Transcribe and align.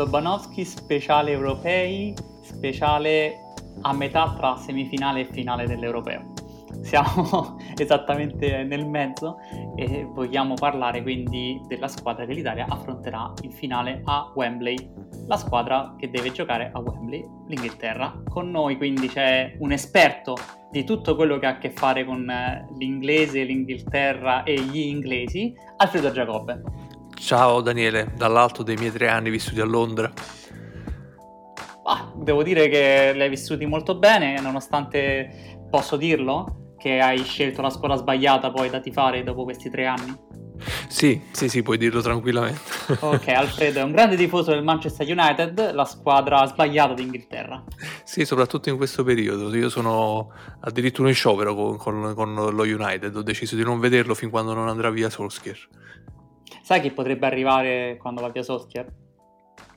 Lobanowski 0.00 0.64
speciale 0.64 1.32
europei, 1.32 2.14
speciale 2.40 3.34
a 3.82 3.92
metà 3.92 4.34
tra 4.34 4.56
semifinale 4.56 5.20
e 5.20 5.28
finale 5.30 5.66
dell'europeo. 5.66 6.32
Siamo 6.80 7.58
esattamente 7.76 8.62
nel 8.64 8.86
mezzo 8.86 9.36
e 9.76 10.08
vogliamo 10.10 10.54
parlare 10.54 11.02
quindi 11.02 11.60
della 11.66 11.88
squadra 11.88 12.24
che 12.24 12.32
l'Italia 12.32 12.64
affronterà 12.66 13.30
in 13.42 13.52
finale 13.52 14.00
a 14.04 14.32
Wembley, 14.34 14.90
la 15.26 15.36
squadra 15.36 15.94
che 15.98 16.08
deve 16.08 16.32
giocare 16.32 16.70
a 16.72 16.78
Wembley, 16.78 17.22
l'Inghilterra. 17.48 18.22
Con 18.26 18.50
noi 18.50 18.78
quindi 18.78 19.06
c'è 19.08 19.54
un 19.58 19.72
esperto 19.72 20.34
di 20.70 20.84
tutto 20.84 21.14
quello 21.14 21.38
che 21.38 21.44
ha 21.44 21.50
a 21.50 21.58
che 21.58 21.70
fare 21.72 22.06
con 22.06 22.30
eh, 22.30 22.66
l'inglese, 22.78 23.42
l'Inghilterra 23.42 24.44
e 24.44 24.58
gli 24.60 24.78
inglesi, 24.78 25.52
Alfredo 25.76 26.10
Giacobbe. 26.10 26.79
Ciao 27.20 27.60
Daniele, 27.60 28.12
dall'alto 28.16 28.62
dei 28.62 28.76
miei 28.76 28.90
tre 28.90 29.08
anni 29.08 29.28
vissuti 29.28 29.60
a 29.60 29.64
Londra. 29.64 30.10
Ah, 31.84 32.10
devo 32.16 32.42
dire 32.42 32.68
che 32.68 33.12
li 33.14 33.20
hai 33.20 33.28
vissuti 33.28 33.66
molto 33.66 33.98
bene, 33.98 34.40
nonostante 34.40 35.58
posso 35.68 35.96
dirlo, 35.96 36.74
che 36.78 36.98
hai 36.98 37.22
scelto 37.22 37.60
la 37.60 37.68
scuola 37.68 37.96
sbagliata 37.96 38.50
poi 38.50 38.70
da 38.70 38.80
tifare 38.80 39.22
dopo 39.22 39.44
questi 39.44 39.68
tre 39.70 39.86
anni. 39.86 40.28
Sì, 40.88 41.20
sì, 41.30 41.48
sì, 41.48 41.62
puoi 41.62 41.76
dirlo 41.76 42.00
tranquillamente. 42.00 42.60
ok, 42.98 43.28
Alfredo 43.28 43.80
è 43.80 43.82
un 43.82 43.92
grande 43.92 44.16
tifoso 44.16 44.50
del 44.50 44.64
Manchester 44.64 45.06
United, 45.06 45.72
la 45.74 45.84
squadra 45.84 46.44
sbagliata 46.46 46.94
d'Inghilterra. 46.94 47.62
Sì, 48.02 48.24
soprattutto 48.24 48.70
in 48.70 48.76
questo 48.76 49.04
periodo. 49.04 49.54
Io 49.54 49.68
sono 49.68 50.32
addirittura 50.60 51.08
in 51.08 51.14
sciopero 51.14 51.54
con, 51.54 51.76
con, 51.76 52.14
con 52.14 52.34
lo 52.34 52.62
United, 52.62 53.14
ho 53.14 53.22
deciso 53.22 53.56
di 53.56 53.62
non 53.62 53.78
vederlo 53.78 54.14
fin 54.14 54.30
quando 54.30 54.54
non 54.54 54.68
andrà 54.68 54.90
via 54.90 55.10
Solskjaer. 55.10 55.68
Sai 56.62 56.80
chi 56.80 56.90
potrebbe 56.90 57.26
arrivare 57.26 57.96
quando 57.98 58.20
va 58.20 58.28
via 58.28 58.42
Solskjaer? 58.42 58.92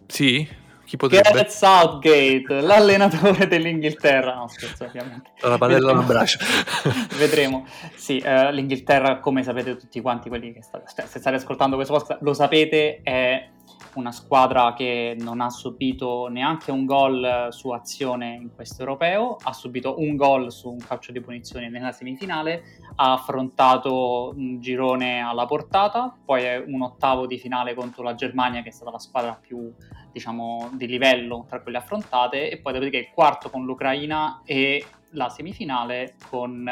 Sì, 0.08 0.48
chi 0.86 0.98
potrebbe? 0.98 1.30
Gareth 1.30 1.50
Southgate, 1.50 2.62
l'allenatore 2.62 3.48
dell'Inghilterra. 3.48 4.36
No, 4.36 4.48
scherzo, 4.48 4.84
ovviamente. 4.84 5.32
La 5.42 5.58
padella 5.58 5.92
alla 5.92 6.02
braccia. 6.02 6.40
Vedremo. 7.18 7.66
Sì, 7.96 8.22
uh, 8.24 8.52
l'Inghilterra, 8.52 9.20
come 9.20 9.44
sapete 9.44 9.76
tutti 9.76 10.02
quanti 10.02 10.30
quelli 10.30 10.54
che 10.54 10.62
state, 10.62 10.86
cioè, 10.96 11.06
se 11.08 11.20
state 11.20 11.38
ascoltando 11.38 11.76
questo 11.76 11.94
podcast, 11.94 12.22
lo 12.22 12.34
sapete, 12.34 13.00
è 13.02 13.50
una 13.96 14.12
squadra 14.12 14.74
che 14.74 15.16
non 15.20 15.42
ha 15.42 15.50
subito 15.50 16.28
neanche 16.28 16.72
un 16.72 16.86
gol 16.86 17.48
su 17.52 17.70
azione 17.70 18.34
in 18.34 18.54
questo 18.54 18.82
europeo, 18.82 19.38
ha 19.42 19.54
subito 19.54 20.00
un 20.00 20.16
gol 20.16 20.52
su 20.52 20.70
un 20.70 20.80
calcio 20.80 21.12
di 21.12 21.22
punizione 21.22 21.70
nella 21.70 21.92
semifinale, 21.92 22.64
ha 22.96 23.14
affrontato 23.14 24.34
un 24.36 24.60
girone 24.60 25.22
alla 25.22 25.46
portata, 25.46 26.16
poi 26.24 26.44
è 26.44 26.64
un 26.66 26.82
ottavo 26.82 27.28
di 27.28 27.38
finale 27.38 27.74
contro 27.74 28.04
la 28.04 28.16
Germania 28.16 28.62
che 28.62 28.70
è 28.70 28.72
stata 28.72 28.92
la 28.92 29.00
squadra 29.00 29.38
più 29.40 29.72
diciamo 30.12 30.70
di 30.74 30.86
livello 30.86 31.46
tra 31.48 31.62
quelle 31.62 31.80
affrontate 31.80 32.52
e 32.52 32.58
poi 32.60 32.74
dopodiché 32.74 32.98
il 32.98 33.10
quarto 33.14 33.50
con 33.50 33.66
l'Ucraina 33.66 34.42
e 34.46 34.86
la 35.12 35.30
semifinale 35.30 36.16
con 36.30 36.70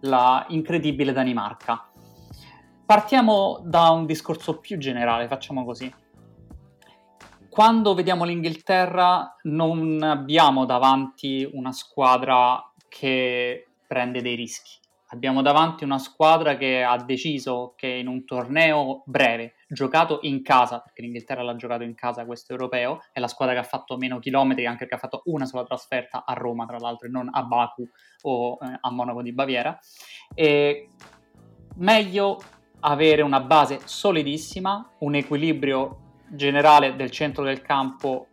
la 0.00 0.44
incredibile 0.48 1.12
Danimarca. 1.12 1.86
Partiamo 2.84 3.60
da 3.64 3.90
un 3.90 4.04
discorso 4.04 4.58
più 4.58 4.76
generale, 4.76 5.28
facciamo 5.28 5.64
così 5.64 5.90
quando 7.52 7.92
vediamo 7.92 8.24
l'Inghilterra 8.24 9.36
non 9.42 10.02
abbiamo 10.02 10.64
davanti 10.64 11.46
una 11.52 11.70
squadra 11.70 12.72
che 12.88 13.66
prende 13.86 14.22
dei 14.22 14.36
rischi. 14.36 14.78
Abbiamo 15.08 15.42
davanti 15.42 15.84
una 15.84 15.98
squadra 15.98 16.56
che 16.56 16.82
ha 16.82 16.96
deciso 16.96 17.74
che 17.76 17.88
in 17.88 18.06
un 18.08 18.24
torneo 18.24 19.02
breve, 19.04 19.56
giocato 19.68 20.20
in 20.22 20.42
casa, 20.42 20.80
perché 20.80 21.02
l'Inghilterra 21.02 21.42
l'ha 21.42 21.54
giocato 21.54 21.82
in 21.82 21.94
casa 21.94 22.24
questo 22.24 22.52
europeo, 22.52 23.02
è 23.12 23.20
la 23.20 23.28
squadra 23.28 23.52
che 23.52 23.60
ha 23.60 23.68
fatto 23.68 23.98
meno 23.98 24.18
chilometri, 24.18 24.64
anche 24.64 24.86
perché 24.86 24.94
ha 24.94 25.08
fatto 25.10 25.20
una 25.26 25.44
sola 25.44 25.64
trasferta 25.64 26.24
a 26.24 26.32
Roma, 26.32 26.64
tra 26.64 26.78
l'altro, 26.78 27.06
e 27.06 27.10
non 27.10 27.28
a 27.30 27.42
Baku 27.42 27.86
o 28.22 28.58
eh, 28.62 28.78
a 28.80 28.90
Monaco 28.90 29.20
di 29.20 29.34
Baviera. 29.34 29.78
E 30.34 30.88
meglio 31.76 32.40
avere 32.80 33.20
una 33.20 33.40
base 33.40 33.80
solidissima, 33.84 34.92
un 35.00 35.16
equilibrio 35.16 36.11
generale 36.32 36.96
del 36.96 37.10
centro 37.10 37.44
del 37.44 37.62
campo 37.62 38.26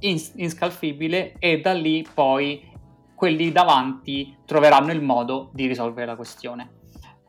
ins- 0.00 0.32
inscalfibile 0.36 1.34
e 1.38 1.60
da 1.60 1.72
lì 1.72 2.06
poi 2.12 2.74
quelli 3.14 3.50
davanti 3.50 4.36
troveranno 4.44 4.92
il 4.92 5.02
modo 5.02 5.50
di 5.52 5.66
risolvere 5.66 6.06
la 6.06 6.16
questione. 6.16 6.70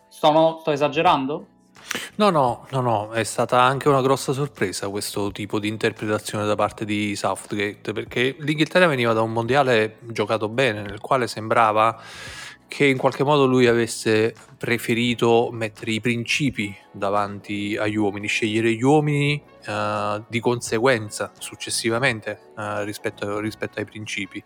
Sono, 0.10 0.58
sto 0.60 0.72
esagerando? 0.72 1.48
No, 2.16 2.30
no, 2.30 2.66
no, 2.72 2.82
no, 2.82 3.12
è 3.12 3.24
stata 3.24 3.62
anche 3.62 3.88
una 3.88 4.02
grossa 4.02 4.34
sorpresa 4.34 4.90
questo 4.90 5.32
tipo 5.32 5.60
di 5.60 5.68
interpretazione 5.68 6.46
da 6.46 6.56
parte 6.56 6.84
di 6.84 7.16
Southgate, 7.16 7.94
perché 7.94 8.36
l'Inghilterra 8.40 8.88
veniva 8.88 9.14
da 9.14 9.22
un 9.22 9.32
mondiale 9.32 10.00
giocato 10.02 10.50
bene, 10.50 10.82
nel 10.82 11.00
quale 11.00 11.28
sembrava 11.28 11.98
che 12.68 12.86
in 12.86 12.98
qualche 12.98 13.24
modo 13.24 13.46
lui 13.46 13.68
avesse 13.68 14.34
preferito 14.58 15.50
mettere 15.52 15.92
i 15.92 16.02
principi 16.02 16.76
davanti 16.92 17.78
agli 17.78 17.96
uomini, 17.96 18.28
scegliere 18.28 18.74
gli 18.74 18.84
uomini 18.84 19.42
uh, 19.68 20.24
di 20.28 20.40
conseguenza 20.40 21.32
successivamente 21.38 22.52
uh, 22.56 22.84
rispetto, 22.84 23.40
rispetto, 23.40 23.80
ai 23.80 23.86
principi. 23.86 24.44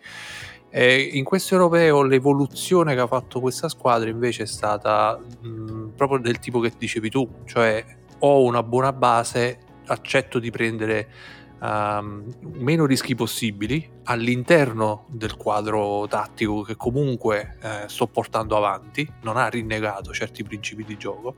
E 0.70 1.00
in 1.12 1.24
questo 1.24 1.54
europeo 1.54 2.02
l'evoluzione 2.02 2.94
che 2.94 3.00
ha 3.00 3.06
fatto 3.06 3.40
questa 3.40 3.68
squadra 3.68 4.08
invece 4.08 4.44
è 4.44 4.46
stata 4.46 5.18
mh, 5.18 5.88
proprio 5.96 6.18
del 6.18 6.38
tipo 6.38 6.60
che 6.60 6.72
dicevi 6.78 7.10
tu, 7.10 7.28
cioè 7.44 7.84
ho 8.20 8.44
una 8.44 8.62
buona 8.62 8.92
base, 8.92 9.58
accetto 9.86 10.38
di 10.38 10.50
prendere 10.50 11.08
um, 11.62 12.24
meno 12.56 12.84
rischi 12.84 13.14
possibili 13.14 13.88
all'interno 14.04 15.06
del 15.08 15.36
quadro 15.36 16.06
tattico 16.08 16.62
che 16.62 16.76
comunque 16.76 17.56
eh, 17.62 17.84
sto 17.86 18.08
portando 18.08 18.56
avanti, 18.56 19.08
non 19.22 19.36
ha 19.36 19.46
rinnegato 19.46 20.12
certi 20.12 20.42
principi 20.42 20.84
di 20.84 20.96
gioco, 20.96 21.36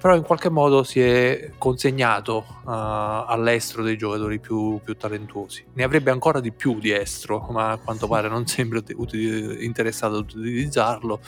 però 0.00 0.16
in 0.16 0.22
qualche 0.22 0.50
modo 0.50 0.82
si 0.82 1.00
è 1.00 1.52
consegnato 1.58 2.44
uh, 2.64 2.70
all'estero 2.70 3.82
dei 3.82 3.96
giocatori 3.96 4.40
più, 4.40 4.80
più, 4.82 4.96
talentuosi. 4.96 5.64
Ne 5.74 5.84
avrebbe 5.84 6.10
ancora 6.10 6.40
di 6.40 6.52
più 6.52 6.78
di 6.78 6.92
estro, 6.92 7.46
ma 7.50 7.70
a 7.70 7.76
quanto 7.78 8.06
pare 8.08 8.28
non 8.28 8.46
sembra 8.46 8.82
ut- 8.94 9.14
interessato 9.14 10.16
ad 10.16 10.30
utilizzarlo, 10.32 11.20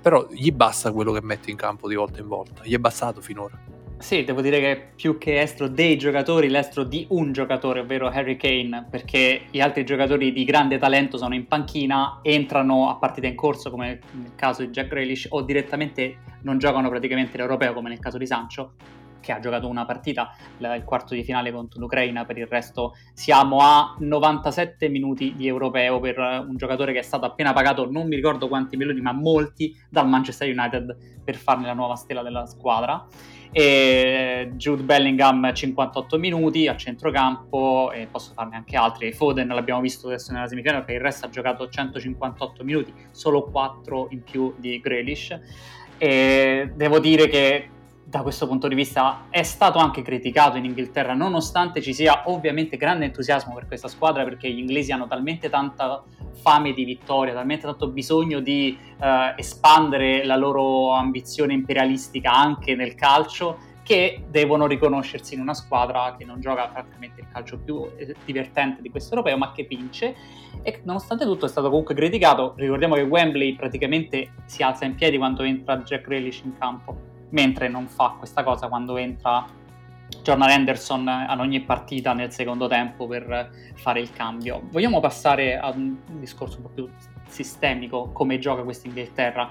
però 0.00 0.26
gli 0.30 0.50
basta 0.50 0.92
quello 0.92 1.12
che 1.12 1.22
mette 1.22 1.50
in 1.50 1.56
campo 1.56 1.88
di 1.88 1.94
volta 1.94 2.20
in 2.20 2.28
volta, 2.28 2.62
gli 2.64 2.74
è 2.74 2.78
bastato 2.78 3.20
finora. 3.20 3.75
Sì, 3.98 4.24
devo 4.24 4.42
dire 4.42 4.60
che 4.60 4.90
più 4.94 5.16
che 5.16 5.40
estro 5.40 5.68
dei 5.68 5.96
giocatori, 5.96 6.48
l'estro 6.48 6.84
di 6.84 7.06
un 7.10 7.32
giocatore, 7.32 7.80
ovvero 7.80 8.08
Harry 8.08 8.36
Kane, 8.36 8.86
perché 8.90 9.46
gli 9.50 9.58
altri 9.58 9.84
giocatori 9.84 10.32
di 10.32 10.44
grande 10.44 10.76
talento 10.78 11.16
sono 11.16 11.34
in 11.34 11.46
panchina, 11.46 12.20
entrano 12.22 12.90
a 12.90 12.96
partita 12.96 13.26
in 13.26 13.34
corso, 13.34 13.70
come 13.70 13.98
nel 14.12 14.34
caso 14.36 14.62
di 14.62 14.68
Jack 14.68 14.88
Grealish, 14.88 15.28
o 15.30 15.40
direttamente 15.42 16.18
non 16.42 16.58
giocano 16.58 16.90
praticamente 16.90 17.38
l'europeo, 17.38 17.72
come 17.72 17.88
nel 17.88 17.98
caso 17.98 18.18
di 18.18 18.26
Sancho, 18.26 18.74
che 19.18 19.32
ha 19.32 19.40
giocato 19.40 19.66
una 19.66 19.86
partita, 19.86 20.36
il 20.58 20.82
quarto 20.84 21.14
di 21.14 21.24
finale 21.24 21.50
contro 21.50 21.80
l'Ucraina, 21.80 22.26
per 22.26 22.36
il 22.36 22.46
resto 22.46 22.94
siamo 23.14 23.58
a 23.60 23.96
97 23.98 24.88
minuti 24.88 25.34
di 25.34 25.48
europeo 25.48 25.98
per 26.00 26.18
un 26.18 26.56
giocatore 26.56 26.92
che 26.92 27.00
è 27.00 27.02
stato 27.02 27.24
appena 27.24 27.54
pagato, 27.54 27.90
non 27.90 28.06
mi 28.06 28.14
ricordo 28.14 28.46
quanti 28.46 28.76
milioni, 28.76 29.00
ma 29.00 29.12
molti, 29.12 29.74
dal 29.88 30.06
Manchester 30.06 30.48
United 30.48 31.22
per 31.24 31.34
farne 31.34 31.66
la 31.66 31.74
nuova 31.74 31.96
stella 31.96 32.22
della 32.22 32.46
squadra 32.46 33.04
e 33.58 34.50
Jude 34.56 34.82
Bellingham 34.82 35.50
58 35.50 36.18
minuti 36.18 36.68
a 36.68 36.76
centrocampo 36.76 37.90
e 37.90 38.06
posso 38.10 38.32
farne 38.34 38.56
anche 38.56 38.76
altri. 38.76 39.14
Foden 39.14 39.48
l'abbiamo 39.48 39.80
visto 39.80 40.08
adesso 40.08 40.30
nella 40.30 40.46
semifinale 40.46 40.80
perché 40.80 40.96
il 40.96 41.00
resto 41.00 41.24
ha 41.24 41.30
giocato 41.30 41.66
158 41.66 42.62
minuti 42.62 42.92
solo 43.12 43.44
4 43.44 44.08
in 44.10 44.22
più 44.22 44.52
di 44.58 44.78
Grealish. 44.78 45.40
E 45.96 46.70
devo 46.74 46.98
dire 46.98 47.28
che 47.28 47.70
da 48.08 48.22
questo 48.22 48.46
punto 48.46 48.68
di 48.68 48.76
vista 48.76 49.26
è 49.30 49.42
stato 49.42 49.78
anche 49.78 50.00
criticato 50.00 50.56
in 50.56 50.64
Inghilterra, 50.64 51.12
nonostante 51.12 51.82
ci 51.82 51.92
sia 51.92 52.22
ovviamente 52.26 52.76
grande 52.76 53.06
entusiasmo 53.06 53.52
per 53.52 53.66
questa 53.66 53.88
squadra, 53.88 54.22
perché 54.22 54.48
gli 54.48 54.60
inglesi 54.60 54.92
hanno 54.92 55.08
talmente 55.08 55.50
tanta 55.50 56.04
fame 56.40 56.72
di 56.72 56.84
vittoria, 56.84 57.34
talmente 57.34 57.66
tanto 57.66 57.88
bisogno 57.88 58.38
di 58.38 58.78
eh, 59.00 59.34
espandere 59.36 60.24
la 60.24 60.36
loro 60.36 60.92
ambizione 60.92 61.52
imperialistica 61.52 62.32
anche 62.32 62.76
nel 62.76 62.94
calcio, 62.94 63.58
che 63.82 64.24
devono 64.30 64.66
riconoscersi 64.66 65.34
in 65.34 65.40
una 65.40 65.54
squadra 65.54 66.14
che 66.16 66.24
non 66.24 66.40
gioca 66.40 66.68
francamente 66.68 67.22
il 67.22 67.28
calcio 67.32 67.58
più 67.58 67.88
eh, 67.96 68.14
divertente 68.24 68.82
di 68.82 68.90
questo 68.90 69.14
europeo, 69.14 69.36
ma 69.36 69.50
che 69.50 69.64
vince. 69.68 70.14
E 70.62 70.80
nonostante 70.84 71.24
tutto 71.24 71.46
è 71.46 71.48
stato 71.48 71.70
comunque 71.70 71.94
criticato. 71.94 72.54
Ricordiamo 72.56 72.94
che 72.94 73.02
Wembley 73.02 73.56
praticamente 73.56 74.30
si 74.44 74.62
alza 74.62 74.84
in 74.84 74.94
piedi 74.94 75.18
quando 75.18 75.42
entra 75.42 75.78
Jack 75.78 76.04
Grealish 76.04 76.42
in 76.44 76.56
campo 76.56 77.14
mentre 77.30 77.68
non 77.68 77.86
fa 77.86 78.14
questa 78.18 78.42
cosa 78.42 78.68
quando 78.68 78.96
entra 78.96 79.46
Jordan 80.22 80.50
Henderson 80.50 81.08
ad 81.08 81.38
ogni 81.40 81.60
partita 81.60 82.12
nel 82.12 82.32
secondo 82.32 82.68
tempo 82.68 83.06
per 83.06 83.50
fare 83.74 84.00
il 84.00 84.10
cambio. 84.12 84.62
Vogliamo 84.70 85.00
passare 85.00 85.58
a 85.58 85.70
un 85.70 85.96
discorso 86.18 86.58
un 86.58 86.62
po' 86.64 86.70
più 86.70 86.88
sistemico, 87.28 88.10
come 88.12 88.38
gioca 88.38 88.62
questa 88.62 88.86
Inghilterra. 88.86 89.50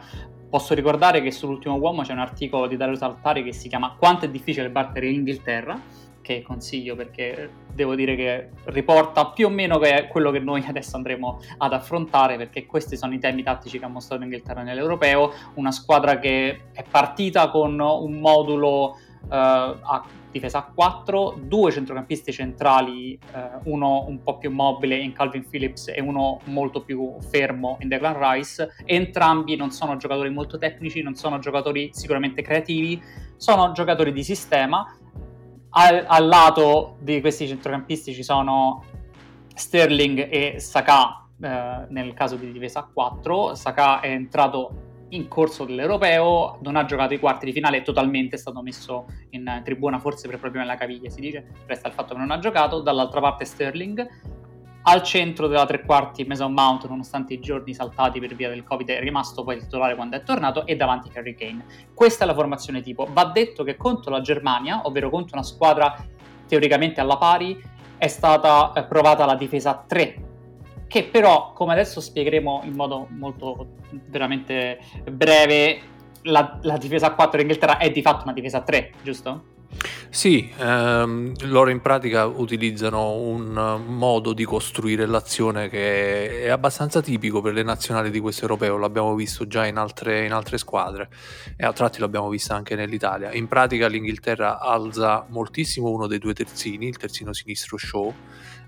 Posso 0.50 0.74
ricordare 0.74 1.22
che 1.22 1.31
sull'ultimo 1.31 1.75
uomo 1.75 2.04
c'è 2.04 2.13
un 2.13 2.19
articolo 2.19 2.68
di 2.68 2.77
Dario 2.77 2.95
Saltari 2.95 3.44
che 3.44 3.51
si 3.51 3.68
chiama 3.68 3.95
Quanto 3.98 4.25
è 4.25 4.30
difficile 4.30 4.69
battere 4.69 5.07
l'Inghilterra 5.07 5.77
che 6.25 6.42
consiglio 6.42 6.95
perché 6.95 7.51
devo 7.72 7.94
dire 7.94 8.16
che 8.16 8.50
riporta 8.66 9.27
più 9.27 9.45
o 9.45 9.50
meno 9.50 9.77
che 9.77 10.07
quello 10.10 10.31
che 10.31 10.39
noi 10.39 10.66
adesso 10.68 10.95
andremo 10.95 11.39
ad 11.60 11.72
affrontare 11.72 12.36
perché 12.36 12.66
questi 12.66 12.98
sono 12.98 13.13
i 13.13 13.19
temi 13.19 13.44
tattici 13.44 13.77
che 13.77 13.86
ha 13.86 13.89
mostrato 13.89 14.24
l'Inghilterra 14.24 14.63
nell'Europeo, 14.63 15.31
una 15.56 15.72
squadra 15.72 16.18
che 16.18 16.62
è 16.74 16.83
partita 16.89 17.51
con 17.51 17.80
un 17.80 18.19
modulo 18.19 18.98
uh, 19.22 19.27
a 19.30 20.04
difesa 20.31 20.57
a 20.57 20.72
4, 20.74 21.38
due 21.44 21.72
centrocampisti 21.72 22.31
centrali, 22.33 23.18
uh, 23.33 23.72
uno 23.72 24.06
un 24.07 24.24
po' 24.24 24.38
più 24.38 24.51
mobile 24.51 24.98
in 24.98 25.13
Calvin 25.13 25.48
Phillips 25.48 25.89
e 25.89 26.01
uno 26.01 26.39
molto 26.45 26.81
più 26.81 27.16
fermo 27.19 27.77
in 27.81 27.88
Declan 27.88 28.18
Rice, 28.19 28.75
entrambi 28.83 29.56
non 29.56 29.69
sono 29.69 29.95
giocatori 29.95 30.31
molto 30.31 30.57
tecnici, 30.57 31.04
non 31.04 31.13
sono 31.13 31.38
giocatori 31.38 31.92
sicuramente 31.94 32.42
creativi, 32.42 33.00
sono 33.38 33.72
giocatori 33.74 34.12
di 34.12 34.24
sistema 34.24 34.86
al, 35.77 36.06
al 36.07 36.27
lato 36.27 36.98
di 37.00 37.19
questi 37.22 37.48
centrocampisti 37.48 38.13
ci 38.13 38.24
sono 38.24 38.83
Sterling 39.54 40.27
e 40.30 40.60
Saka 40.60 41.27
eh, 41.42 41.86
nel 41.89 42.13
caso 42.13 42.36
di 42.36 42.51
difesa 42.51 42.80
a 42.80 42.89
4. 42.92 43.56
Saka 43.56 44.00
è 44.00 44.10
entrato 44.10 44.83
in 45.10 45.27
corso 45.27 45.66
dell'Europeo, 45.66 46.60
non 46.62 46.75
ha 46.75 46.86
giocato 46.86 47.13
i 47.13 47.19
quarti 47.19 47.45
di 47.45 47.51
finale, 47.51 47.77
è 47.77 47.81
totalmente 47.83 48.38
stato 48.38 48.62
messo 48.62 49.06
in 49.31 49.62
tribuna, 49.63 50.00
forse 50.00 50.27
per 50.27 50.39
problemi 50.39 50.66
alla 50.66 50.77
caviglia 50.77 51.10
si 51.10 51.19
dice, 51.19 51.45
resta 51.66 51.88
il 51.88 51.94
fatto 51.94 52.13
che 52.13 52.19
non 52.19 52.31
ha 52.31 52.39
giocato. 52.39 52.81
Dall'altra 52.81 53.19
parte 53.19 53.45
Sterling, 53.45 54.07
al 54.88 55.02
centro 55.02 55.48
della 55.48 55.66
tre 55.66 55.84
quarti 55.84 56.26
Mason 56.26 56.54
Mount, 56.54 56.88
nonostante 56.88 57.34
i 57.34 57.40
giorni 57.40 57.74
saltati 57.74 58.20
per 58.20 58.36
via 58.36 58.50
del 58.50 58.64
Covid, 58.64 58.88
è 58.90 59.00
rimasto 59.00 59.44
poi 59.44 59.60
titolare 59.60 59.96
quando 59.96 60.16
è 60.16 60.24
tornato 60.24 60.66
e 60.66 60.76
davanti 60.76 61.10
Harry 61.16 61.34
Kane. 61.34 61.66
Questa 61.94 62.24
è 62.24 62.28
la 62.28 62.34
formazione 62.34 62.82
tipo. 62.82 63.08
Va 63.12 63.26
detto 63.26 63.64
che 63.64 63.78
contro 63.78 64.12
la 64.12 64.22
Germania, 64.22 64.82
ovvero 64.84 65.10
contro 65.10 65.38
una 65.38 65.46
squadra 65.46 65.96
teoricamente 66.48 67.02
alla 67.02 67.18
pari, 67.18 67.60
è 67.98 68.08
stata 68.08 68.74
eh, 68.74 68.84
provata 68.84 69.26
la 69.26 69.36
difesa 69.36 69.84
3 69.88 70.34
che 70.88 71.04
però, 71.04 71.52
come 71.54 71.74
adesso 71.74 72.00
spiegheremo 72.00 72.62
in 72.64 72.74
modo 72.74 73.08
molto 73.10 73.68
veramente 74.08 74.80
breve, 75.12 75.82
la, 76.22 76.60
la 76.62 76.78
difesa 76.78 77.08
a 77.08 77.14
4 77.16 77.42
in 77.42 77.48
Inghilterra 77.48 77.78
è 77.78 77.90
di 77.90 78.02
fatto 78.02 78.24
una 78.24 78.34
difesa 78.34 78.60
a 78.60 78.62
3, 78.62 78.92
giusto? 79.02 79.55
Sì, 80.10 80.50
ehm, 80.57 81.34
loro 81.48 81.69
in 81.69 81.81
pratica 81.81 82.25
utilizzano 82.25 83.12
un 83.16 83.84
modo 83.86 84.34
di 84.34 84.46
costruire 84.46 85.06
l'azione 85.06 85.68
che 85.68 86.44
è 86.44 86.50
abbastanza 86.50 87.02
tipico 87.02 87.42
per 87.42 87.54
le 87.54 87.63
nazionali 87.63 88.10
di 88.10 88.19
questo 88.19 88.44
europeo, 88.44 88.78
l'abbiamo 88.78 89.13
visto 89.16 89.46
già 89.46 89.66
in 89.66 89.78
altre, 89.78 90.25
in 90.25 90.31
altre 90.31 90.57
squadre 90.57 91.10
e 91.57 91.66
a 91.66 91.74
tratti 91.74 92.00
l'abbiamo 92.00 92.30
visto 92.30 92.54
anche 92.54 92.75
nell'Italia. 92.75 93.34
In 93.34 93.48
pratica 93.48 93.88
l'Inghilterra 93.88 94.60
alza 94.60 95.25
moltissimo 95.30 95.90
uno 95.90 96.08
dei 96.08 96.19
due 96.19 96.34
terzini, 96.34 96.88
il 96.88 96.98
terzino 96.98 97.34
sinistro 97.34 97.78
Shaw, 97.78 98.13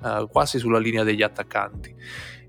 eh, 0.04 0.28
quasi 0.30 0.60
sulla 0.60 0.80
linea 0.80 1.04
degli 1.04 1.22
attaccanti. 1.22 1.96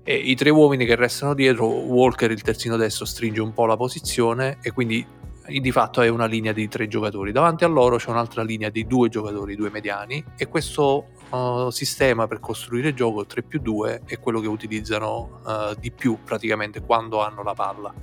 E 0.03 0.15
i 0.15 0.35
tre 0.35 0.49
uomini 0.49 0.85
che 0.85 0.95
restano 0.95 1.33
dietro, 1.33 1.67
Walker, 1.67 2.31
il 2.31 2.41
terzino 2.41 2.75
destro, 2.75 3.05
stringe 3.05 3.41
un 3.41 3.53
po' 3.53 3.65
la 3.65 3.77
posizione 3.77 4.57
e 4.61 4.71
quindi 4.71 5.05
di 5.49 5.71
fatto 5.71 6.01
è 6.01 6.07
una 6.07 6.25
linea 6.25 6.53
di 6.53 6.67
tre 6.67 6.87
giocatori. 6.87 7.31
Davanti 7.31 7.63
a 7.63 7.67
loro 7.67 7.97
c'è 7.97 8.09
un'altra 8.09 8.43
linea 8.43 8.69
di 8.69 8.85
due 8.85 9.09
giocatori, 9.09 9.55
due 9.55 9.69
mediani, 9.69 10.23
e 10.37 10.47
questo 10.47 11.07
uh, 11.31 11.69
sistema 11.69 12.27
per 12.27 12.39
costruire 12.39 12.89
il 12.89 12.95
gioco 12.95 13.25
3 13.25 13.43
più 13.43 13.59
2 13.59 14.01
è 14.05 14.19
quello 14.19 14.39
che 14.39 14.47
utilizzano 14.47 15.41
uh, 15.43 15.79
di 15.79 15.91
più 15.91 16.19
praticamente 16.23 16.81
quando 16.81 17.21
hanno 17.21 17.43
la 17.43 17.53
palla. 17.53 17.93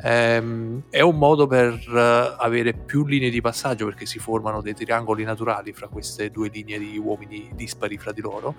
Ehm, 0.00 0.84
è 0.90 1.00
un 1.00 1.16
modo 1.16 1.48
per 1.48 1.72
uh, 1.72 2.36
avere 2.40 2.72
più 2.72 3.04
linee 3.04 3.30
di 3.30 3.40
passaggio 3.40 3.84
perché 3.84 4.06
si 4.06 4.20
formano 4.20 4.62
dei 4.62 4.74
triangoli 4.74 5.24
naturali 5.24 5.72
fra 5.72 5.88
queste 5.88 6.30
due 6.30 6.50
linee 6.52 6.78
di 6.78 6.96
uomini 6.98 7.50
dispari 7.54 7.98
fra 7.98 8.12
di 8.12 8.20
loro. 8.20 8.54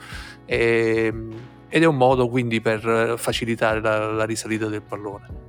E, 0.46 1.06
ehm, 1.06 1.34
ed 1.70 1.84
è 1.84 1.86
un 1.86 1.98
modo 1.98 2.28
quindi 2.28 2.62
per 2.62 3.14
facilitare 3.18 3.80
la, 3.80 4.12
la 4.12 4.26
risalita 4.26 4.66
del 4.66 4.82
pallone 4.82 5.49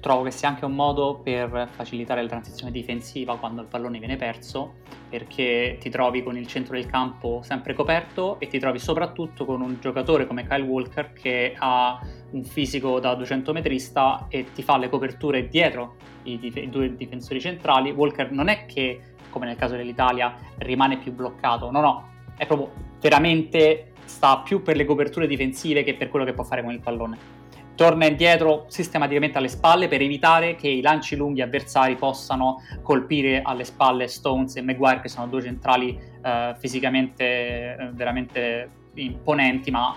trovo 0.00 0.22
che 0.22 0.30
sia 0.30 0.48
anche 0.48 0.64
un 0.64 0.74
modo 0.74 1.20
per 1.22 1.68
facilitare 1.70 2.22
la 2.22 2.28
transizione 2.28 2.70
difensiva 2.70 3.36
quando 3.36 3.62
il 3.62 3.66
pallone 3.66 3.98
viene 3.98 4.16
perso, 4.16 4.74
perché 5.08 5.76
ti 5.80 5.90
trovi 5.90 6.22
con 6.22 6.36
il 6.36 6.46
centro 6.46 6.74
del 6.74 6.86
campo 6.86 7.40
sempre 7.42 7.74
coperto 7.74 8.38
e 8.38 8.46
ti 8.46 8.58
trovi 8.58 8.78
soprattutto 8.78 9.44
con 9.44 9.60
un 9.60 9.78
giocatore 9.80 10.26
come 10.26 10.46
Kyle 10.46 10.62
Walker 10.62 11.12
che 11.12 11.54
ha 11.56 12.00
un 12.30 12.44
fisico 12.44 13.00
da 13.00 13.14
200 13.14 13.52
metrista 13.52 14.26
e 14.28 14.46
ti 14.52 14.62
fa 14.62 14.76
le 14.78 14.88
coperture 14.88 15.48
dietro 15.48 15.96
i, 16.24 16.38
dif- 16.38 16.56
i 16.56 16.68
due 16.68 16.94
difensori 16.94 17.40
centrali. 17.40 17.90
Walker 17.90 18.30
non 18.30 18.48
è 18.48 18.66
che, 18.66 19.00
come 19.30 19.46
nel 19.46 19.56
caso 19.56 19.76
dell'Italia, 19.76 20.34
rimane 20.58 20.98
più 20.98 21.12
bloccato, 21.12 21.70
no, 21.70 21.80
no, 21.80 22.08
è 22.36 22.46
proprio 22.46 22.70
veramente 23.00 23.92
sta 24.04 24.38
più 24.38 24.62
per 24.62 24.76
le 24.76 24.84
coperture 24.84 25.26
difensive 25.26 25.82
che 25.82 25.94
per 25.94 26.08
quello 26.08 26.24
che 26.24 26.32
può 26.32 26.44
fare 26.44 26.62
con 26.62 26.72
il 26.72 26.80
pallone 26.80 27.37
torna 27.78 28.06
indietro 28.06 28.64
sistematicamente 28.66 29.38
alle 29.38 29.46
spalle 29.46 29.86
per 29.86 30.02
evitare 30.02 30.56
che 30.56 30.66
i 30.66 30.80
lanci 30.80 31.14
lunghi 31.14 31.42
avversari 31.42 31.94
possano 31.94 32.60
colpire 32.82 33.40
alle 33.40 33.62
spalle 33.62 34.08
Stones 34.08 34.56
e 34.56 34.62
Maguire, 34.62 35.00
che 35.00 35.08
sono 35.08 35.28
due 35.28 35.42
centrali 35.42 35.96
eh, 36.20 36.56
fisicamente 36.58 37.24
eh, 37.24 37.88
veramente 37.92 38.68
imponenti, 38.94 39.70
ma 39.70 39.94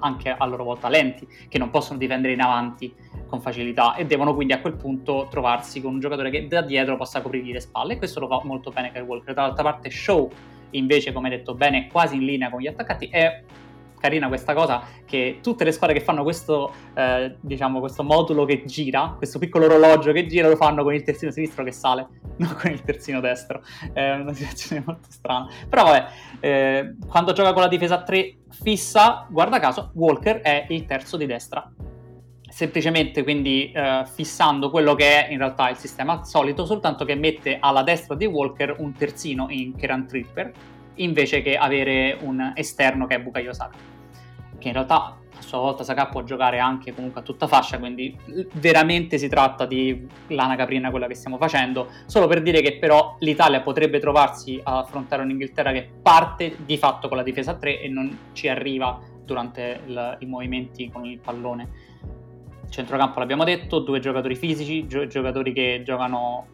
anche 0.00 0.34
a 0.36 0.44
loro 0.46 0.64
volta 0.64 0.88
lenti, 0.88 1.28
che 1.48 1.58
non 1.58 1.70
possono 1.70 1.96
difendere 1.96 2.32
in 2.32 2.40
avanti 2.40 2.92
con 3.28 3.40
facilità 3.40 3.94
e 3.94 4.04
devono 4.04 4.34
quindi 4.34 4.54
a 4.54 4.60
quel 4.60 4.74
punto 4.74 5.28
trovarsi 5.30 5.80
con 5.80 5.92
un 5.92 6.00
giocatore 6.00 6.30
che 6.30 6.48
da 6.48 6.60
dietro 6.60 6.96
possa 6.96 7.20
coprire 7.20 7.52
le 7.52 7.60
spalle 7.60 7.92
e 7.92 7.98
questo 7.98 8.18
lo 8.18 8.26
fa 8.26 8.40
molto 8.42 8.70
bene 8.70 8.90
Kyle 8.90 9.04
Walker. 9.04 9.32
Dall'altra 9.32 9.62
parte 9.62 9.90
Show 9.90 10.28
invece, 10.70 11.12
come 11.12 11.30
detto 11.30 11.54
bene, 11.54 11.86
quasi 11.86 12.16
in 12.16 12.24
linea 12.24 12.50
con 12.50 12.60
gli 12.60 12.66
attaccanti, 12.66 13.06
è 13.06 13.44
carina 14.06 14.28
questa 14.28 14.54
cosa 14.54 14.82
che 15.04 15.40
tutte 15.42 15.64
le 15.64 15.72
squadre 15.72 15.98
che 15.98 16.04
fanno 16.04 16.22
questo, 16.22 16.72
eh, 16.94 17.36
diciamo, 17.40 17.80
questo 17.80 18.02
modulo 18.02 18.44
che 18.44 18.64
gira, 18.64 19.14
questo 19.16 19.38
piccolo 19.38 19.66
orologio 19.66 20.12
che 20.12 20.26
gira, 20.26 20.48
lo 20.48 20.56
fanno 20.56 20.82
con 20.82 20.94
il 20.94 21.02
terzino 21.02 21.30
sinistro 21.30 21.64
che 21.64 21.72
sale, 21.72 22.06
non 22.38 22.54
con 22.60 22.70
il 22.70 22.82
terzino 22.82 23.20
destro. 23.20 23.62
È 23.92 24.12
una 24.12 24.32
situazione 24.32 24.82
molto 24.86 25.08
strana. 25.10 25.48
Però 25.68 25.84
vabbè, 25.84 26.06
eh, 26.40 26.94
quando 27.06 27.32
gioca 27.32 27.52
con 27.52 27.62
la 27.62 27.68
difesa 27.68 27.96
a 27.96 28.02
3 28.02 28.36
fissa, 28.50 29.26
guarda 29.28 29.58
caso, 29.58 29.90
Walker 29.94 30.40
è 30.40 30.66
il 30.68 30.86
terzo 30.86 31.16
di 31.16 31.26
destra. 31.26 31.70
Semplicemente 32.48 33.22
quindi 33.22 33.70
eh, 33.72 34.04
fissando 34.06 34.70
quello 34.70 34.94
che 34.94 35.26
è 35.26 35.32
in 35.32 35.38
realtà 35.38 35.68
il 35.68 35.76
sistema 35.76 36.24
solito, 36.24 36.64
soltanto 36.64 37.04
che 37.04 37.14
mette 37.14 37.58
alla 37.60 37.82
destra 37.82 38.14
di 38.14 38.24
Walker 38.24 38.76
un 38.78 38.92
terzino 38.92 39.48
in 39.50 39.74
Keran 39.76 40.06
Tripper 40.06 40.52
invece 40.96 41.42
che 41.42 41.58
avere 41.58 42.16
un 42.22 42.52
esterno 42.54 43.06
che 43.06 43.16
è 43.16 43.20
Bukayo 43.20 43.52
Saka 43.52 43.95
che 44.66 44.68
in 44.68 44.72
realtà 44.72 45.18
a 45.38 45.42
sua 45.42 45.58
volta 45.58 45.84
Saka 45.84 46.06
può 46.06 46.22
giocare 46.24 46.58
anche 46.58 46.94
comunque 46.94 47.20
a 47.20 47.24
tutta 47.24 47.46
fascia 47.46 47.78
quindi 47.78 48.16
veramente 48.54 49.18
si 49.18 49.28
tratta 49.28 49.66
di 49.66 50.06
lana 50.28 50.56
caprina 50.56 50.90
quella 50.90 51.06
che 51.06 51.14
stiamo 51.14 51.36
facendo. 51.36 51.88
Solo 52.06 52.26
per 52.26 52.42
dire 52.42 52.60
che 52.62 52.78
però 52.78 53.16
l'Italia 53.20 53.60
potrebbe 53.60 54.00
trovarsi 54.00 54.60
a 54.62 54.78
affrontare 54.78 55.22
un'Inghilterra 55.22 55.72
che 55.72 55.88
parte 56.02 56.56
di 56.64 56.76
fatto 56.78 57.08
con 57.08 57.16
la 57.16 57.22
difesa 57.22 57.52
a 57.52 57.54
3 57.54 57.80
e 57.80 57.88
non 57.88 58.18
ci 58.32 58.48
arriva 58.48 58.98
durante 59.24 59.80
il, 59.86 60.16
i 60.20 60.26
movimenti 60.26 60.90
con 60.90 61.04
il 61.04 61.18
pallone. 61.18 61.84
Centrocampo 62.68 63.20
l'abbiamo 63.20 63.44
detto, 63.44 63.78
due 63.80 64.00
giocatori 64.00 64.34
fisici, 64.34 64.86
gio- 64.88 65.06
giocatori 65.06 65.52
che 65.52 65.82
giocano 65.84 66.46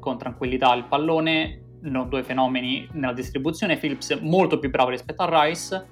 con 0.00 0.18
tranquillità 0.18 0.74
il 0.74 0.84
pallone, 0.84 1.60
no, 1.82 2.04
due 2.04 2.24
fenomeni 2.24 2.88
nella 2.92 3.12
distribuzione, 3.12 3.76
Phillips 3.76 4.18
molto 4.22 4.58
più 4.58 4.70
bravo 4.70 4.90
rispetto 4.90 5.22
a 5.22 5.44
Rice, 5.44 5.86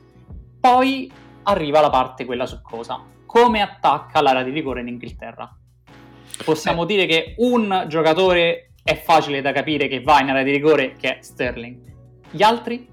poi 0.60 1.10
arriva 1.44 1.80
la 1.80 1.90
parte 1.90 2.24
quella 2.24 2.46
succosa, 2.46 3.02
come 3.26 3.60
attacca 3.60 4.20
l'area 4.20 4.42
di 4.42 4.50
rigore 4.50 4.80
in 4.80 4.88
Inghilterra. 4.88 5.54
Possiamo 6.44 6.82
eh. 6.82 6.86
dire 6.86 7.06
che 7.06 7.34
un 7.38 7.84
giocatore 7.88 8.72
è 8.82 8.96
facile 8.96 9.40
da 9.42 9.52
capire 9.52 9.88
che 9.88 10.00
va 10.00 10.20
in 10.20 10.30
area 10.30 10.42
di 10.42 10.52
rigore, 10.52 10.94
che 10.96 11.18
è 11.18 11.22
Sterling. 11.22 11.78
Gli 12.30 12.42
altri? 12.42 12.88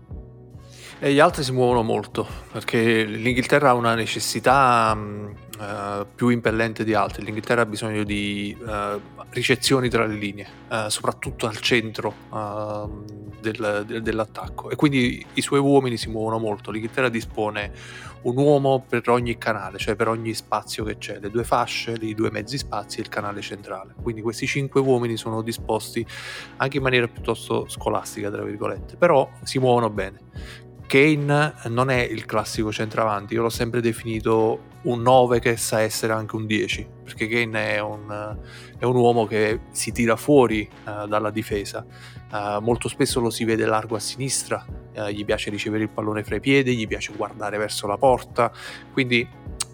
E 0.98 1.14
gli 1.14 1.20
altri 1.20 1.44
si 1.44 1.52
muovono 1.52 1.84
molto, 1.84 2.26
perché 2.52 3.04
l'Inghilterra 3.04 3.72
ha 3.72 3.74
una 3.74 3.96
necessità 3.96 4.98
uh, 4.98 6.06
più 6.16 6.30
impellente 6.30 6.86
di 6.86 6.94
altri. 6.94 7.24
L'Inghilterra 7.26 7.62
ha 7.62 7.66
bisogno 7.66 8.04
di 8.04 8.58
uh, 8.58 9.00
ricezioni 9.30 9.90
tra 9.90 10.06
le 10.06 10.16
linee, 10.16 10.48
uh, 10.70 10.88
soprattutto 10.88 11.48
al 11.48 11.58
centro 11.60 12.14
del, 13.42 13.84
del, 13.86 14.02
dell'attacco. 14.02 14.70
E 14.70 14.78
quindi 14.78 15.24
i 15.34 15.42
suoi 15.42 15.60
uomini 15.60 15.98
si 15.98 16.10
muovono 16.10 16.40
molto. 16.40 16.72
L'Inghilterra 16.72 17.10
dispone 17.10 17.74
un 18.22 18.38
uomo 18.38 18.84
per 18.88 19.08
ogni 19.10 19.38
canale, 19.38 19.78
cioè 19.78 19.96
per 19.96 20.08
ogni 20.08 20.34
spazio 20.34 20.86
che 20.86 20.98
c'è, 20.98 21.20
le 21.20 21.30
due 21.30 21.44
fasce, 21.44 21.96
i 22.00 22.16
due 22.16 22.32
mezzi 22.32 22.58
spazi 22.58 23.00
e 23.00 23.02
il 23.02 23.10
canale 23.10 23.42
centrale. 23.42 23.94
Quindi 24.02 24.22
questi 24.22 24.48
cinque 24.48 24.80
uomini 24.80 25.18
sono 25.18 25.44
disposti 25.44 26.04
anche 26.56 26.78
in 26.78 26.84
maniera 26.84 27.08
piuttosto 27.08 27.68
scolastica, 27.68 28.32
tra 28.32 28.44
virgolette, 28.44 28.96
però 28.96 29.30
si 29.44 29.60
muovono 29.60 29.90
bene 29.90 30.64
Kane 30.88 31.54
non 31.68 31.90
è 31.90 32.02
il 32.02 32.26
classico 32.26 32.72
centravanti, 32.72 33.34
io 33.34 33.42
l'ho 33.42 33.50
sempre 33.50 33.82
definito 33.82 34.74
un 34.84 35.02
9 35.02 35.40
che 35.40 35.58
sa 35.58 35.82
essere 35.82 36.14
anche 36.14 36.36
un 36.36 36.46
10, 36.46 36.88
perché 37.04 37.28
Kane 37.28 37.76
è 37.76 37.80
un, 37.80 38.38
è 38.78 38.86
un 38.86 38.96
uomo 38.96 39.26
che 39.26 39.62
si 39.72 39.92
tira 39.92 40.16
fuori 40.16 40.68
uh, 40.86 41.08
dalla 41.08 41.32
difesa, 41.32 41.86
uh, 42.32 42.62
molto 42.62 42.88
spesso 42.88 43.20
lo 43.20 43.30
si 43.30 43.46
vede 43.46 43.66
largo 43.66 43.96
a 43.96 44.00
sinistra, 44.00 44.64
uh, 44.96 45.08
gli 45.08 45.26
piace 45.26 45.50
ricevere 45.50 45.84
il 45.84 45.90
pallone 45.90 46.24
fra 46.24 46.36
i 46.36 46.40
piedi, 46.40 46.76
gli 46.76 46.88
piace 46.88 47.14
guardare 47.16 47.58
verso 47.58 47.88
la 47.88 47.98
porta, 47.98 48.52
quindi 48.94 49.28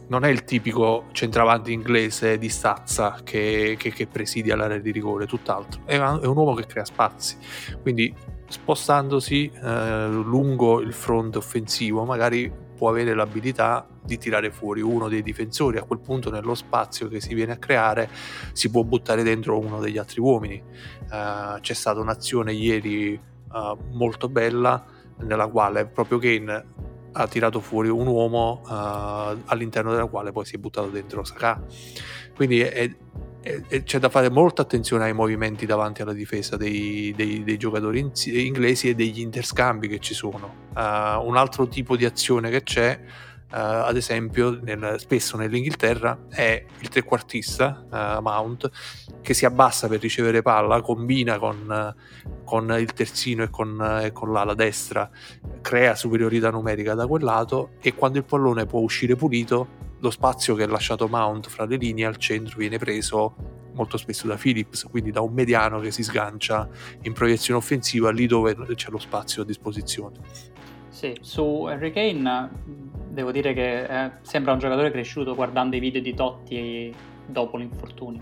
non 0.07 0.25
è 0.25 0.29
il 0.29 0.43
tipico 0.43 1.05
centravanti 1.11 1.71
inglese 1.71 2.37
di 2.37 2.49
stazza 2.49 3.19
che, 3.23 3.75
che, 3.77 3.91
che 3.91 4.07
presidia 4.07 4.55
l'area 4.55 4.77
di 4.77 4.91
rigore, 4.91 5.25
tutt'altro, 5.25 5.81
è, 5.85 5.97
un, 5.97 6.19
è 6.21 6.25
un 6.25 6.37
uomo 6.37 6.53
che 6.53 6.65
crea 6.65 6.85
spazi, 6.85 7.37
quindi 7.81 8.13
spostandosi 8.51 9.49
eh, 9.49 10.07
lungo 10.09 10.81
il 10.81 10.93
fronte 10.93 11.37
offensivo 11.37 12.03
magari 12.03 12.69
può 12.81 12.89
avere 12.89 13.13
l'abilità 13.13 13.87
di 14.03 14.17
tirare 14.17 14.49
fuori 14.49 14.81
uno 14.81 15.07
dei 15.07 15.21
difensori. 15.21 15.77
A 15.77 15.83
quel 15.83 15.99
punto 15.99 16.31
nello 16.31 16.55
spazio 16.55 17.07
che 17.07 17.21
si 17.21 17.35
viene 17.35 17.51
a 17.51 17.57
creare 17.57 18.09
si 18.53 18.71
può 18.71 18.81
buttare 18.83 19.21
dentro 19.21 19.59
uno 19.59 19.79
degli 19.79 19.99
altri 19.99 20.19
uomini. 20.19 20.63
Uh, 21.11 21.59
c'è 21.59 21.73
stata 21.73 21.99
un'azione 21.99 22.53
ieri 22.53 23.13
uh, 23.13 23.77
molto 23.91 24.29
bella 24.29 24.83
nella 25.19 25.45
quale 25.45 25.85
proprio 25.85 26.17
Kane 26.17 26.65
ha 27.11 27.27
tirato 27.27 27.59
fuori 27.59 27.89
un 27.89 28.07
uomo 28.07 28.61
uh, 28.65 29.39
all'interno 29.45 29.91
della 29.91 30.07
quale 30.07 30.31
poi 30.31 30.45
si 30.45 30.55
è 30.55 30.57
buttato 30.57 30.87
dentro 30.87 31.23
Saka. 31.23 31.61
Quindi 32.35 32.61
è, 32.61 32.91
c'è 33.41 33.97
da 33.97 34.09
fare 34.09 34.29
molta 34.29 34.61
attenzione 34.61 35.05
ai 35.05 35.13
movimenti 35.13 35.65
davanti 35.65 36.03
alla 36.03 36.13
difesa 36.13 36.57
dei, 36.57 37.11
dei, 37.15 37.43
dei 37.43 37.57
giocatori 37.57 37.99
in, 37.99 38.11
inglesi 38.25 38.89
e 38.89 38.95
degli 38.95 39.19
interscambi 39.19 39.87
che 39.87 39.99
ci 39.99 40.13
sono. 40.13 40.69
Uh, 40.75 41.25
un 41.27 41.35
altro 41.35 41.67
tipo 41.67 41.95
di 41.95 42.05
azione 42.05 42.51
che 42.51 42.61
c'è, 42.61 42.99
uh, 43.03 43.55
ad 43.55 43.97
esempio, 43.97 44.59
nel, 44.61 44.95
spesso 44.99 45.37
nell'Inghilterra, 45.37 46.25
è 46.29 46.63
il 46.79 46.87
trequartista 46.89 47.83
uh, 47.89 48.21
Mount 48.21 48.69
che 49.21 49.33
si 49.33 49.45
abbassa 49.45 49.87
per 49.87 49.99
ricevere 49.99 50.43
palla, 50.43 50.81
combina 50.81 51.39
con, 51.39 51.95
con 52.43 52.75
il 52.79 52.93
terzino 52.93 53.43
e 53.43 53.49
con, 53.49 54.01
e 54.03 54.11
con 54.11 54.31
l'ala 54.31 54.53
destra, 54.53 55.09
crea 55.61 55.95
superiorità 55.95 56.51
numerica 56.51 56.93
da 56.93 57.07
quel 57.07 57.23
lato 57.23 57.71
e 57.81 57.95
quando 57.95 58.19
il 58.19 58.23
pallone 58.23 58.67
può 58.67 58.81
uscire 58.81 59.15
pulito 59.15 59.89
lo 60.01 60.09
spazio 60.09 60.55
che 60.55 60.63
ha 60.63 60.67
lasciato 60.67 61.07
Mount 61.07 61.47
fra 61.47 61.65
le 61.65 61.77
linee 61.77 62.05
al 62.05 62.17
centro 62.17 62.57
viene 62.57 62.77
preso 62.77 63.59
molto 63.73 63.97
spesso 63.97 64.27
da 64.27 64.35
Phillips, 64.35 64.83
quindi 64.89 65.11
da 65.11 65.21
un 65.21 65.33
mediano 65.33 65.79
che 65.79 65.91
si 65.91 66.03
sgancia 66.03 66.67
in 67.03 67.13
proiezione 67.13 67.59
offensiva 67.59 68.11
lì 68.11 68.27
dove 68.27 68.55
c'è 68.75 68.89
lo 68.89 68.97
spazio 68.97 69.43
a 69.43 69.45
disposizione. 69.45 70.17
Sì, 70.89 71.15
su 71.21 71.63
Harry 71.63 71.91
Kane 71.91 72.49
devo 73.09 73.31
dire 73.31 73.53
che 73.53 73.83
eh, 73.83 74.11
sembra 74.21 74.53
un 74.53 74.59
giocatore 74.59 74.91
cresciuto 74.91 75.35
guardando 75.35 75.75
i 75.75 75.79
video 75.79 76.01
di 76.01 76.13
Totti 76.13 76.93
dopo 77.25 77.57
l'infortunio, 77.57 78.21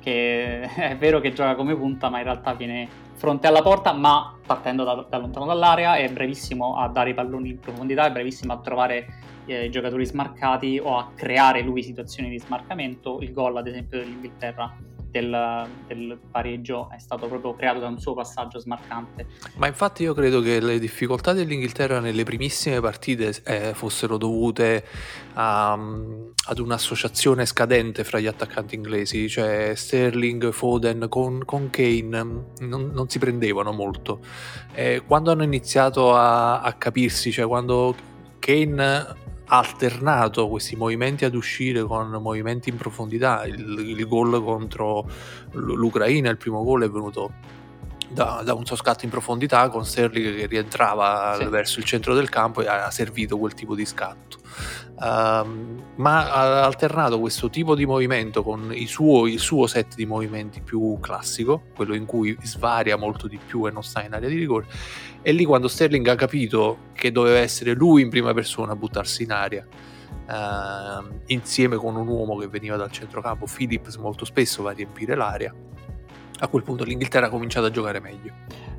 che 0.00 0.60
è 0.74 0.96
vero 0.96 1.20
che 1.20 1.32
gioca 1.32 1.54
come 1.54 1.74
punta 1.76 2.08
ma 2.08 2.18
in 2.18 2.24
realtà 2.24 2.54
viene 2.54 2.88
fronte 3.16 3.46
alla 3.46 3.62
porta 3.62 3.92
ma 3.92 4.36
partendo 4.46 4.84
da, 4.84 5.06
da 5.08 5.18
lontano 5.18 5.46
dall'area 5.46 5.96
è 5.96 6.08
brevissimo 6.10 6.76
a 6.76 6.88
dare 6.88 7.10
i 7.10 7.14
palloni 7.14 7.50
in 7.50 7.58
profondità, 7.58 8.06
è 8.06 8.12
brevissimo 8.12 8.52
a 8.52 8.58
trovare 8.58 9.06
eh, 9.46 9.68
giocatori 9.70 10.04
smarcati 10.04 10.78
o 10.82 10.96
a 10.96 11.10
creare 11.14 11.62
lui 11.62 11.82
situazioni 11.82 12.28
di 12.28 12.38
smarcamento. 12.38 13.20
Il 13.20 13.32
gol, 13.32 13.56
ad 13.56 13.66
esempio, 13.66 13.98
dell'Inghilterra 13.98 14.76
del, 15.20 15.68
del, 15.86 16.18
pareggio 16.30 16.90
è 16.90 16.98
stato 16.98 17.26
proprio 17.26 17.54
creato 17.54 17.78
da 17.78 17.88
un 17.88 17.98
suo 17.98 18.14
passaggio 18.14 18.58
smarcante. 18.58 19.26
Ma 19.56 19.66
infatti 19.66 20.02
io 20.02 20.12
credo 20.12 20.40
che 20.40 20.60
le 20.60 20.78
difficoltà 20.78 21.32
dell'Inghilterra 21.32 22.00
nelle 22.00 22.24
primissime 22.24 22.80
partite 22.80 23.34
eh, 23.44 23.72
fossero 23.74 24.18
dovute 24.18 24.84
a, 25.34 25.72
ad 25.72 26.58
un'associazione 26.58 27.46
scadente 27.46 28.04
fra 28.04 28.18
gli 28.18 28.26
attaccanti 28.26 28.74
inglesi, 28.74 29.28
cioè 29.28 29.72
Sterling, 29.74 30.50
Foden 30.52 31.06
con, 31.08 31.44
con 31.44 31.70
Kane 31.70 32.22
non, 32.58 32.90
non, 32.92 33.08
si 33.08 33.18
prendevano 33.18 33.72
molto. 33.72 34.20
Eh, 34.74 35.02
quando 35.06 35.30
hanno 35.30 35.44
iniziato 35.44 36.14
a, 36.14 36.60
a 36.60 36.72
capirsi, 36.74 37.32
cioè 37.32 37.46
quando 37.46 37.94
Kane 38.38 39.24
alternato 39.46 40.48
questi 40.48 40.76
movimenti 40.76 41.24
ad 41.24 41.34
uscire 41.34 41.82
con 41.82 42.10
movimenti 42.10 42.68
in 42.68 42.76
profondità. 42.76 43.44
Il, 43.44 43.78
il 43.78 44.06
gol 44.06 44.42
contro 44.42 45.08
l'Ucraina, 45.52 46.30
il 46.30 46.36
primo 46.36 46.62
gol 46.64 46.84
è 46.84 46.90
venuto 46.90 47.64
da, 48.08 48.42
da, 48.44 48.54
un 48.54 48.64
suo 48.64 48.76
scatto 48.76 49.04
in 49.04 49.10
profondità 49.10 49.68
con 49.68 49.84
Sterling 49.84 50.36
che 50.36 50.46
rientrava 50.46 51.36
sì. 51.38 51.44
verso 51.46 51.78
il 51.78 51.84
centro 51.84 52.14
del 52.14 52.28
campo 52.28 52.62
e 52.62 52.68
ha 52.68 52.90
servito 52.90 53.38
quel 53.38 53.54
tipo 53.54 53.74
di 53.74 53.84
scatto. 53.84 54.38
Um, 54.98 55.82
ma 55.96 56.32
ha 56.32 56.64
alternato 56.64 57.20
questo 57.20 57.50
tipo 57.50 57.74
di 57.74 57.84
movimento 57.84 58.42
con 58.42 58.72
il 58.74 58.88
suo, 58.88 59.26
il 59.26 59.38
suo, 59.38 59.66
set 59.66 59.94
di 59.94 60.06
movimenti 60.06 60.60
più 60.60 60.98
classico, 61.00 61.64
quello 61.74 61.94
in 61.94 62.06
cui 62.06 62.36
svaria 62.42 62.96
molto 62.96 63.26
di 63.26 63.38
più 63.44 63.66
e 63.66 63.70
non 63.70 63.82
sta 63.82 64.02
in 64.02 64.14
area 64.14 64.28
di 64.28 64.38
rigore. 64.38 64.66
E 65.20 65.32
lì 65.32 65.44
quando 65.44 65.68
Sterling 65.68 66.06
ha 66.06 66.14
capito 66.14 66.78
che 66.94 67.12
doveva 67.12 67.38
essere 67.38 67.74
lui 67.74 68.02
in 68.02 68.08
prima 68.08 68.32
persona 68.32 68.72
a 68.72 68.76
buttarsi 68.76 69.24
in 69.24 69.32
aria, 69.32 69.66
uh, 70.28 71.04
insieme 71.26 71.76
con 71.76 71.96
un 71.96 72.06
uomo 72.06 72.36
che 72.36 72.48
veniva 72.48 72.76
dal 72.76 72.90
centrocampo, 72.90 73.46
Phillips 73.46 73.96
molto 73.96 74.24
spesso 74.24 74.62
va 74.62 74.70
a 74.70 74.74
riempire 74.74 75.14
l'area 75.14 75.54
a 76.38 76.48
quel 76.48 76.62
punto 76.62 76.84
l'Inghilterra 76.84 77.26
ha 77.26 77.30
cominciato 77.30 77.66
a 77.66 77.70
giocare 77.70 78.00
meglio. 78.00 78.32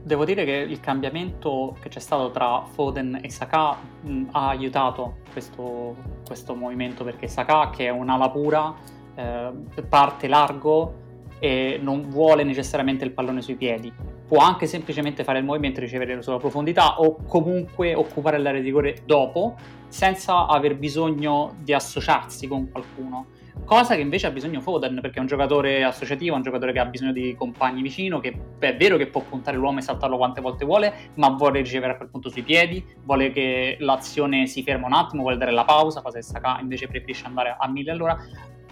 Devo 0.04 0.26
dire 0.26 0.46
che 0.46 0.52
il 0.52 0.80
cambiamento 0.80 1.76
che 1.82 1.90
c'è 1.90 2.00
stato 2.00 2.32
tra 2.32 2.64
Foden 2.64 3.20
e 3.22 3.30
Saka 3.30 3.76
mh, 4.02 4.28
ha 4.32 4.50
aiutato 4.50 5.18
questo, 5.32 5.96
questo, 6.26 6.56
movimento 6.56 7.04
perché 7.04 7.28
Saka, 7.28 7.70
che 7.70 7.88
è 7.88 7.90
un'ala 7.90 8.30
pura, 8.30 8.74
eh, 9.16 9.52
parte 9.88 10.28
largo 10.28 11.06
e 11.40 11.80
non 11.82 12.10
vuole 12.10 12.44
necessariamente 12.44 13.04
il 13.04 13.12
pallone 13.12 13.42
sui 13.42 13.56
piedi. 13.56 13.92
Può 14.28 14.40
anche 14.40 14.66
semplicemente 14.66 15.24
fare 15.24 15.40
il 15.40 15.46
movimento 15.46 15.80
e 15.80 15.84
ricevere 15.84 16.16
la 16.16 16.22
sua 16.22 16.38
profondità 16.38 17.00
o 17.00 17.18
comunque 17.28 17.94
occupare 17.94 18.38
l'area 18.38 18.60
di 18.60 18.68
rigore 18.68 19.02
dopo 19.06 19.56
senza 19.88 20.48
aver 20.48 20.78
bisogno 20.78 21.56
di 21.60 21.74
associarsi 21.74 22.48
con 22.48 22.70
qualcuno 22.70 23.28
cosa 23.66 23.96
che 23.96 24.02
invece 24.02 24.28
ha 24.28 24.32
bisogno 24.32 24.62
Foden, 24.62 25.00
perché 25.02 25.18
è 25.18 25.22
un 25.22 25.28
giocatore 25.28 25.84
associativo, 25.84 26.36
un 26.36 26.42
giocatore 26.42 26.72
che 26.72 26.80
ha 26.80 26.86
bisogno 26.86 27.12
di 27.12 27.36
compagni 27.36 27.82
vicino, 27.82 28.20
che 28.20 28.38
è 28.60 28.76
vero 28.76 28.98
che 28.98 29.08
può 29.08 29.22
puntare 29.22 29.58
l'uomo 29.58 29.80
e 29.80 29.82
saltarlo 29.82 30.18
quante 30.18 30.42
volte 30.42 30.66
vuole, 30.66 31.12
ma 31.16 31.30
vuole 31.30 31.60
ricevere 31.60 31.94
a 31.94 31.98
quel 31.98 32.10
punto 32.10 32.30
sui 32.30 32.44
piedi, 32.44 32.84
vuole 33.04 33.32
che 33.32 33.78
l'azione 33.80 34.48
si 34.48 34.64
ferma 34.64 34.88
un 34.88 34.94
attimo, 34.94 35.22
vuole 35.22 35.38
dare 35.38 35.52
la 35.52 35.66
pausa, 35.66 36.02
cosa 36.02 36.18
che 36.18 36.24
Saka 36.24 36.60
invece 36.62 36.88
preferisce 36.88 37.26
andare 37.26 37.56
a 37.58 37.68
mille 37.68 37.92
all'ora. 37.92 38.18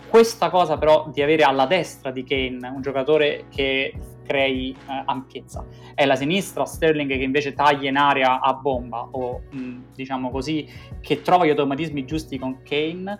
Questa 0.07 0.49
cosa 0.49 0.77
però 0.77 1.09
di 1.11 1.21
avere 1.21 1.43
alla 1.43 1.65
destra 1.65 2.11
di 2.11 2.23
Kane 2.23 2.67
un 2.67 2.81
giocatore 2.81 3.45
che 3.49 3.93
crei 4.25 4.71
eh, 4.71 5.03
ampiezza. 5.05 5.65
È 5.93 6.05
la 6.05 6.15
sinistra, 6.15 6.65
Sterling, 6.65 7.09
che 7.09 7.23
invece 7.23 7.53
taglia 7.53 7.89
in 7.89 7.97
area 7.97 8.39
a 8.39 8.53
bomba 8.53 9.07
o 9.11 9.43
mh, 9.49 9.93
diciamo 9.95 10.29
così, 10.31 10.67
che 11.01 11.21
trova 11.21 11.45
gli 11.45 11.49
automatismi 11.49 12.05
giusti 12.05 12.37
con 12.37 12.61
Kane. 12.63 13.19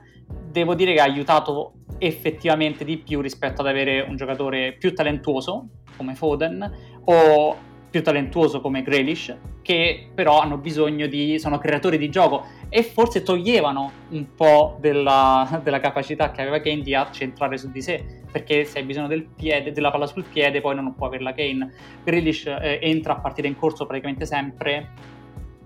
Devo 0.49 0.73
dire 0.73 0.93
che 0.93 1.01
ha 1.01 1.03
aiutato 1.03 1.73
effettivamente 1.99 2.83
di 2.83 2.97
più 2.97 3.21
rispetto 3.21 3.61
ad 3.61 3.67
avere 3.67 4.01
un 4.01 4.15
giocatore 4.15 4.73
più 4.73 4.93
talentuoso 4.93 5.67
come 5.95 6.15
Foden 6.15 6.99
o 7.05 7.55
più 7.89 8.03
talentuoso 8.03 8.59
come 8.59 8.81
Grealish 8.81 9.33
che 9.61 10.09
però 10.13 10.41
hanno 10.41 10.57
bisogno 10.57 11.07
di 11.07 11.39
sono 11.39 11.57
creatori 11.57 11.97
di 11.97 12.09
gioco. 12.09 12.45
E 12.69 12.83
forse 12.83 13.23
toglievano 13.23 13.91
un 14.09 14.35
po' 14.35 14.77
della, 14.79 15.59
della 15.63 15.79
capacità 15.79 16.29
che 16.29 16.41
aveva 16.41 16.59
Kane 16.59 16.81
di 16.81 16.95
centrare 17.11 17.57
su 17.57 17.71
di 17.71 17.81
sé 17.81 18.23
perché 18.35 18.65
se 18.65 18.79
hai 18.79 18.83
bisogno 18.83 19.07
del 19.07 19.23
piede, 19.23 19.71
della 19.71 19.91
palla 19.91 20.07
sul 20.07 20.25
piede 20.25 20.59
poi 20.59 20.75
non 20.75 20.93
può 20.93 21.07
averla 21.07 21.33
Kane. 21.33 21.71
Grealish 22.03 22.47
eh, 22.47 22.79
entra 22.81 23.13
a 23.13 23.19
partire 23.21 23.47
in 23.47 23.55
corso 23.55 23.85
praticamente 23.85 24.25
sempre 24.25 24.89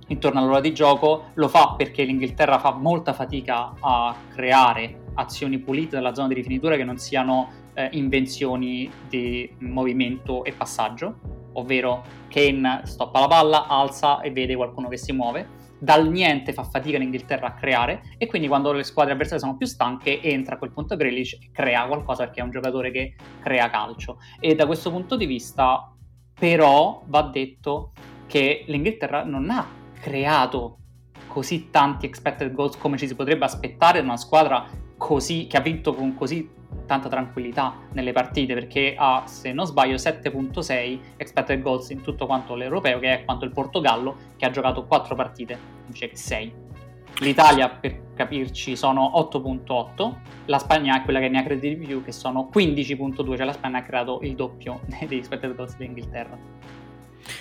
intorno 0.05 0.39
all'ora 0.39 0.59
di 0.59 0.71
gioco, 0.71 1.31
lo 1.33 1.47
fa 1.47 1.73
perché 1.75 2.03
l'Inghilterra 2.03 2.59
fa 2.59 2.73
molta 2.73 3.11
fatica 3.13 3.73
a 3.79 4.15
creare 4.35 5.05
azioni 5.15 5.57
pulite 5.57 5.95
nella 5.95 6.13
zona 6.13 6.27
di 6.27 6.35
rifinitura 6.35 6.75
che 6.75 6.83
non 6.83 6.99
siano 6.99 7.49
eh, 7.73 7.89
invenzioni 7.93 8.87
di 9.09 9.51
movimento 9.61 10.43
e 10.43 10.51
passaggio, 10.51 11.15
ovvero 11.53 12.03
Kane 12.27 12.81
stoppa 12.83 13.21
la 13.21 13.27
palla, 13.27 13.65
alza 13.65 14.21
e 14.21 14.29
vede 14.29 14.55
qualcuno 14.55 14.89
che 14.89 14.97
si 14.97 15.11
muove. 15.11 15.57
Dal 15.79 16.09
niente 16.09 16.51
fa 16.51 16.63
fatica 16.63 16.97
l'Inghilterra 16.97 17.47
a 17.47 17.53
creare 17.53 18.03
e 18.17 18.27
quindi 18.27 18.47
quando 18.47 18.73
le 18.73 18.83
squadre 18.83 19.13
avversarie 19.13 19.39
sono 19.39 19.55
più 19.55 19.65
stanche 19.65 20.21
entra 20.21 20.55
a 20.55 20.57
quel 20.57 20.71
punto 20.71 20.97
Grealish 20.97 21.33
e 21.33 21.49
crea 21.53 21.87
qualcosa 21.87 22.25
perché 22.25 22.41
è 22.41 22.43
un 22.43 22.51
giocatore 22.51 22.91
che 22.91 23.15
crea 23.41 23.69
calcio. 23.69 24.17
E 24.39 24.55
da 24.55 24.65
questo 24.65 24.91
punto 24.91 25.15
di 25.15 25.25
vista 25.25 25.93
però 26.37 27.01
va 27.05 27.21
detto 27.23 27.93
che 28.27 28.63
l'Inghilterra 28.67 29.23
non 29.23 29.49
ha 29.49 29.65
creato 29.99 30.77
così 31.27 31.69
tanti 31.69 32.05
expected 32.05 32.51
goals 32.51 32.77
come 32.77 32.97
ci 32.97 33.07
si 33.07 33.15
potrebbe 33.15 33.45
aspettare 33.45 33.99
da 33.99 34.05
una 34.05 34.17
squadra 34.17 34.67
così, 34.99 35.47
che 35.47 35.57
ha 35.57 35.61
vinto 35.61 35.95
con 35.95 36.13
così 36.13 36.47
tanta 36.85 37.07
tranquillità 37.07 37.73
nelle 37.93 38.11
partite 38.11 38.53
perché 38.53 38.93
ha, 38.97 39.23
se 39.25 39.53
non 39.53 39.65
sbaglio, 39.65 39.95
7.6 39.95 40.99
expected 41.15 41.61
goals 41.61 41.89
in 41.89 42.01
tutto 42.01 42.25
quanto 42.25 42.53
l'europeo, 42.53 42.99
che 42.99 43.13
è 43.13 43.25
quanto 43.25 43.45
il 43.45 43.51
Portogallo, 43.51 44.15
che 44.35 44.45
ha 44.45 44.51
giocato 44.51 44.85
4 44.85 45.15
partite 45.15 45.57
invece 45.85 46.09
che 46.09 46.15
6. 46.17 46.53
L'Italia, 47.21 47.69
per 47.69 48.13
capirci, 48.13 48.75
sono 48.75 49.11
8.8, 49.15 50.13
la 50.45 50.59
Spagna 50.59 50.99
è 50.99 51.03
quella 51.03 51.19
che 51.19 51.29
ne 51.29 51.39
ha 51.39 51.43
creato 51.43 51.67
di 51.67 51.75
più, 51.75 52.03
che 52.03 52.11
sono 52.11 52.49
15.2, 52.53 53.15
cioè 53.15 53.45
la 53.45 53.53
Spagna 53.53 53.79
ha 53.79 53.83
creato 53.83 54.19
il 54.21 54.35
doppio 54.35 54.81
degli 55.07 55.23
spectator 55.23 55.55
goals 55.55 55.77
dell'Inghilterra. 55.77 56.58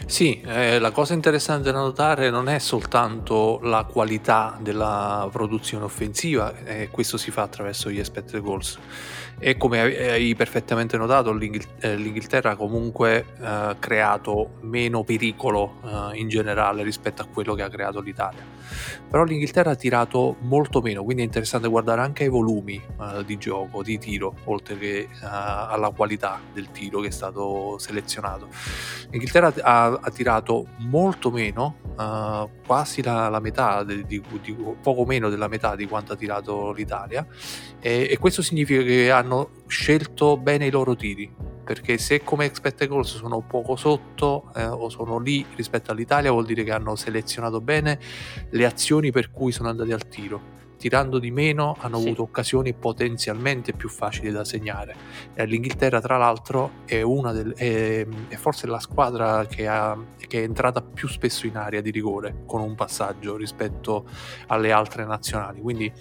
Sì, 0.07 0.40
eh, 0.40 0.78
la 0.78 0.90
cosa 0.90 1.14
interessante 1.14 1.71
da 1.73 1.78
notare 1.78 2.30
non 2.30 2.49
è 2.49 2.59
soltanto 2.59 3.61
la 3.62 3.85
qualità 3.85 4.57
della 4.61 5.28
produzione 5.30 5.85
offensiva, 5.85 6.57
eh, 6.64 6.88
questo 6.90 7.16
si 7.16 7.30
fa 7.30 7.42
attraverso 7.42 7.90
gli 7.90 7.99
expected 7.99 8.40
goals. 8.40 8.78
E 9.38 9.57
come 9.57 9.80
hai 9.80 10.35
perfettamente 10.35 10.97
notato, 10.97 11.33
l'Inghil- 11.33 11.66
eh, 11.80 11.97
l'Inghilterra 11.97 12.52
ha 12.52 12.57
comunque 12.57 13.25
eh, 13.40 13.76
creato 13.78 14.59
meno 14.62 15.04
pericolo 15.04 15.76
eh, 15.85 16.18
in 16.18 16.28
generale 16.28 16.83
rispetto 16.83 17.23
a 17.23 17.26
quello 17.26 17.54
che 17.54 17.62
ha 17.62 17.68
creato 17.68 18.00
l'Italia. 18.00 18.57
Però 19.09 19.25
l'Inghilterra 19.25 19.71
ha 19.71 19.76
tirato 19.76 20.37
molto 20.40 20.80
meno, 20.80 21.02
quindi 21.02 21.23
è 21.23 21.25
interessante 21.25 21.68
guardare 21.68 22.02
anche 22.02 22.25
ai 22.25 22.28
volumi 22.28 22.75
eh, 22.75 23.25
di 23.25 23.38
gioco, 23.38 23.83
di 23.83 23.99
tiro, 23.99 24.35
oltre 24.45 24.76
che 24.76 25.09
alla 25.21 25.90
qualità 25.90 26.40
del 26.52 26.71
tiro 26.71 27.00
che 27.00 27.09
è 27.09 27.11
stato 27.11 27.76
selezionato. 27.78 28.49
L'Inghilterra 29.11 29.52
ha 29.62 29.78
ha, 30.00 30.11
tirato 30.11 30.66
molto 30.78 31.30
meno, 31.30 31.76
uh, 31.97 32.49
quasi 32.66 33.02
la, 33.02 33.28
la 33.28 33.40
metà, 33.40 33.85
di, 33.85 34.04
di, 34.04 34.23
di, 34.42 34.57
poco 34.80 35.04
meno 35.04 35.28
della 35.28 35.49
metà 35.49 35.76
di 35.76 35.87
quanto 35.87 36.12
ha 36.12 36.16
tirato 36.16 36.73
l'Italia 36.73 37.26
e, 37.80 38.09
e, 38.11 38.18
questo 38.18 38.42
significa 38.42 38.83
che 38.83 39.11
hanno 39.11 39.27
scelto 39.66 40.37
bene 40.37 40.66
i 40.66 40.70
loro 40.70 40.97
tiri 40.97 41.30
perché 41.64 41.99
se 41.99 42.25
come 42.25 42.47
expected 42.47 42.88
goals 42.88 43.16
sono 43.16 43.40
poco 43.40 43.76
sotto 43.76 44.50
eh, 44.56 44.64
o 44.64 44.88
sono 44.88 45.18
lì 45.18 45.44
rispetto 45.54 45.90
all'Italia 45.90 46.30
vuol 46.30 46.47
dire 46.47 46.64
che 46.64 46.73
hanno 46.73 46.97
selezionato 46.97 47.61
bene 47.61 47.99
le 48.50 48.64
azioni 48.64 49.11
per 49.11 49.30
cui 49.30 49.52
sono 49.52 49.68
andati 49.68 49.92
al 49.92 50.08
tiro 50.08 50.56
tirando 50.78 51.18
di 51.18 51.30
meno 51.30 51.76
hanno 51.80 51.99
sì. 51.99 52.06
avuto 52.06 52.23
occasioni 52.23 52.73
potenzialmente 52.73 53.73
più 53.73 53.88
facili 53.88 54.30
da 54.30 54.44
segnare. 54.44 54.94
L'Inghilterra, 55.35 56.00
tra 56.00 56.16
l'altro, 56.16 56.70
è, 56.87 57.02
del, 57.02 57.52
è, 57.54 58.06
è 58.28 58.37
forse 58.37 58.66
la 58.68 58.78
squadra 58.78 59.44
che, 59.47 59.66
ha, 59.66 59.99
che, 60.16 60.40
è 60.40 60.42
entrata 60.44 60.80
più 60.80 61.08
spesso 61.08 61.47
in 61.47 61.56
area 61.56 61.80
di 61.80 61.90
rigore 61.90 62.44
con 62.47 62.61
un 62.61 62.75
passaggio 62.76 63.37
rispetto 63.37 64.06
alle 64.47 64.70
altre 64.70 65.04
nazionali. 65.04 65.61
Quindi 65.61 65.92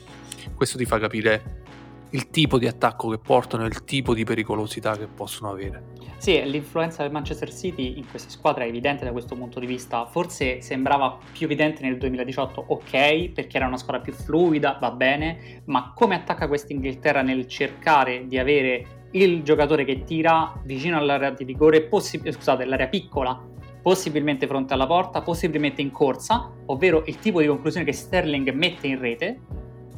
questo 0.53 0.77
ti 0.77 0.86
fa 0.86 1.00
capire 1.00 1.65
il 2.12 2.30
tipo 2.30 2.58
di 2.58 2.68
attacco 2.68 3.10
che 3.10 3.18
portano 3.18 3.64
e 3.64 3.68
il 3.68 3.84
tipo 3.84 4.14
di 4.14 4.24
pericolosità 4.24 4.96
che 4.98 5.08
possono 5.08 5.50
avere. 5.50 5.96
Sì, 6.18 6.42
l'influenza 6.46 7.04
del 7.04 7.12
Manchester 7.12 7.54
City 7.54 7.98
in 7.98 8.10
questa 8.10 8.30
squadra 8.30 8.64
è 8.64 8.68
evidente 8.68 9.06
da 9.06 9.12
questo 9.12 9.36
punto 9.36 9.60
di 9.60 9.68
vista. 9.68 10.06
Forse 10.06 10.62
sembrava 10.62 11.18
più 11.32 11.46
evidente 11.46 11.84
nel 11.84 11.98
2018, 11.98 12.66
ok, 12.68 13.30
perché 13.30 13.58
era 13.58 13.68
una 13.68 13.78
squadra 13.78 14.02
più 14.02 14.14
fluida, 14.14 14.78
va 14.82 14.92
bene, 14.92 15.62
ma 15.66 15.94
come 15.96 16.16
attacca 16.16 16.48
questa 16.48 16.74
Inghilterra 16.74 17.22
nel 17.22 17.48
cercare 17.48 18.26
di 18.28 18.38
avere 18.40 19.06
il 19.12 19.44
giocatore 19.44 19.86
che 19.86 20.04
tira 20.04 20.60
vicino 20.64 20.98
all'area 20.98 21.30
di 21.30 21.44
rigore, 21.44 21.84
possi- 21.84 22.20
scusate, 22.24 22.66
l'area 22.66 22.88
piccola, 22.88 23.40
possibilmente 23.82 24.48
fronte 24.48 24.74
alla 24.74 24.88
porta, 24.88 25.22
possibilmente 25.22 25.82
in 25.82 25.92
corsa, 25.92 26.52
ovvero 26.66 27.04
il 27.06 27.20
tipo 27.20 27.40
di 27.40 27.48
conclusione 27.48 27.86
che 27.86 27.94
Sterling 27.94 28.52
mette 28.52 28.88
in 28.88 29.00
rete, 29.00 29.40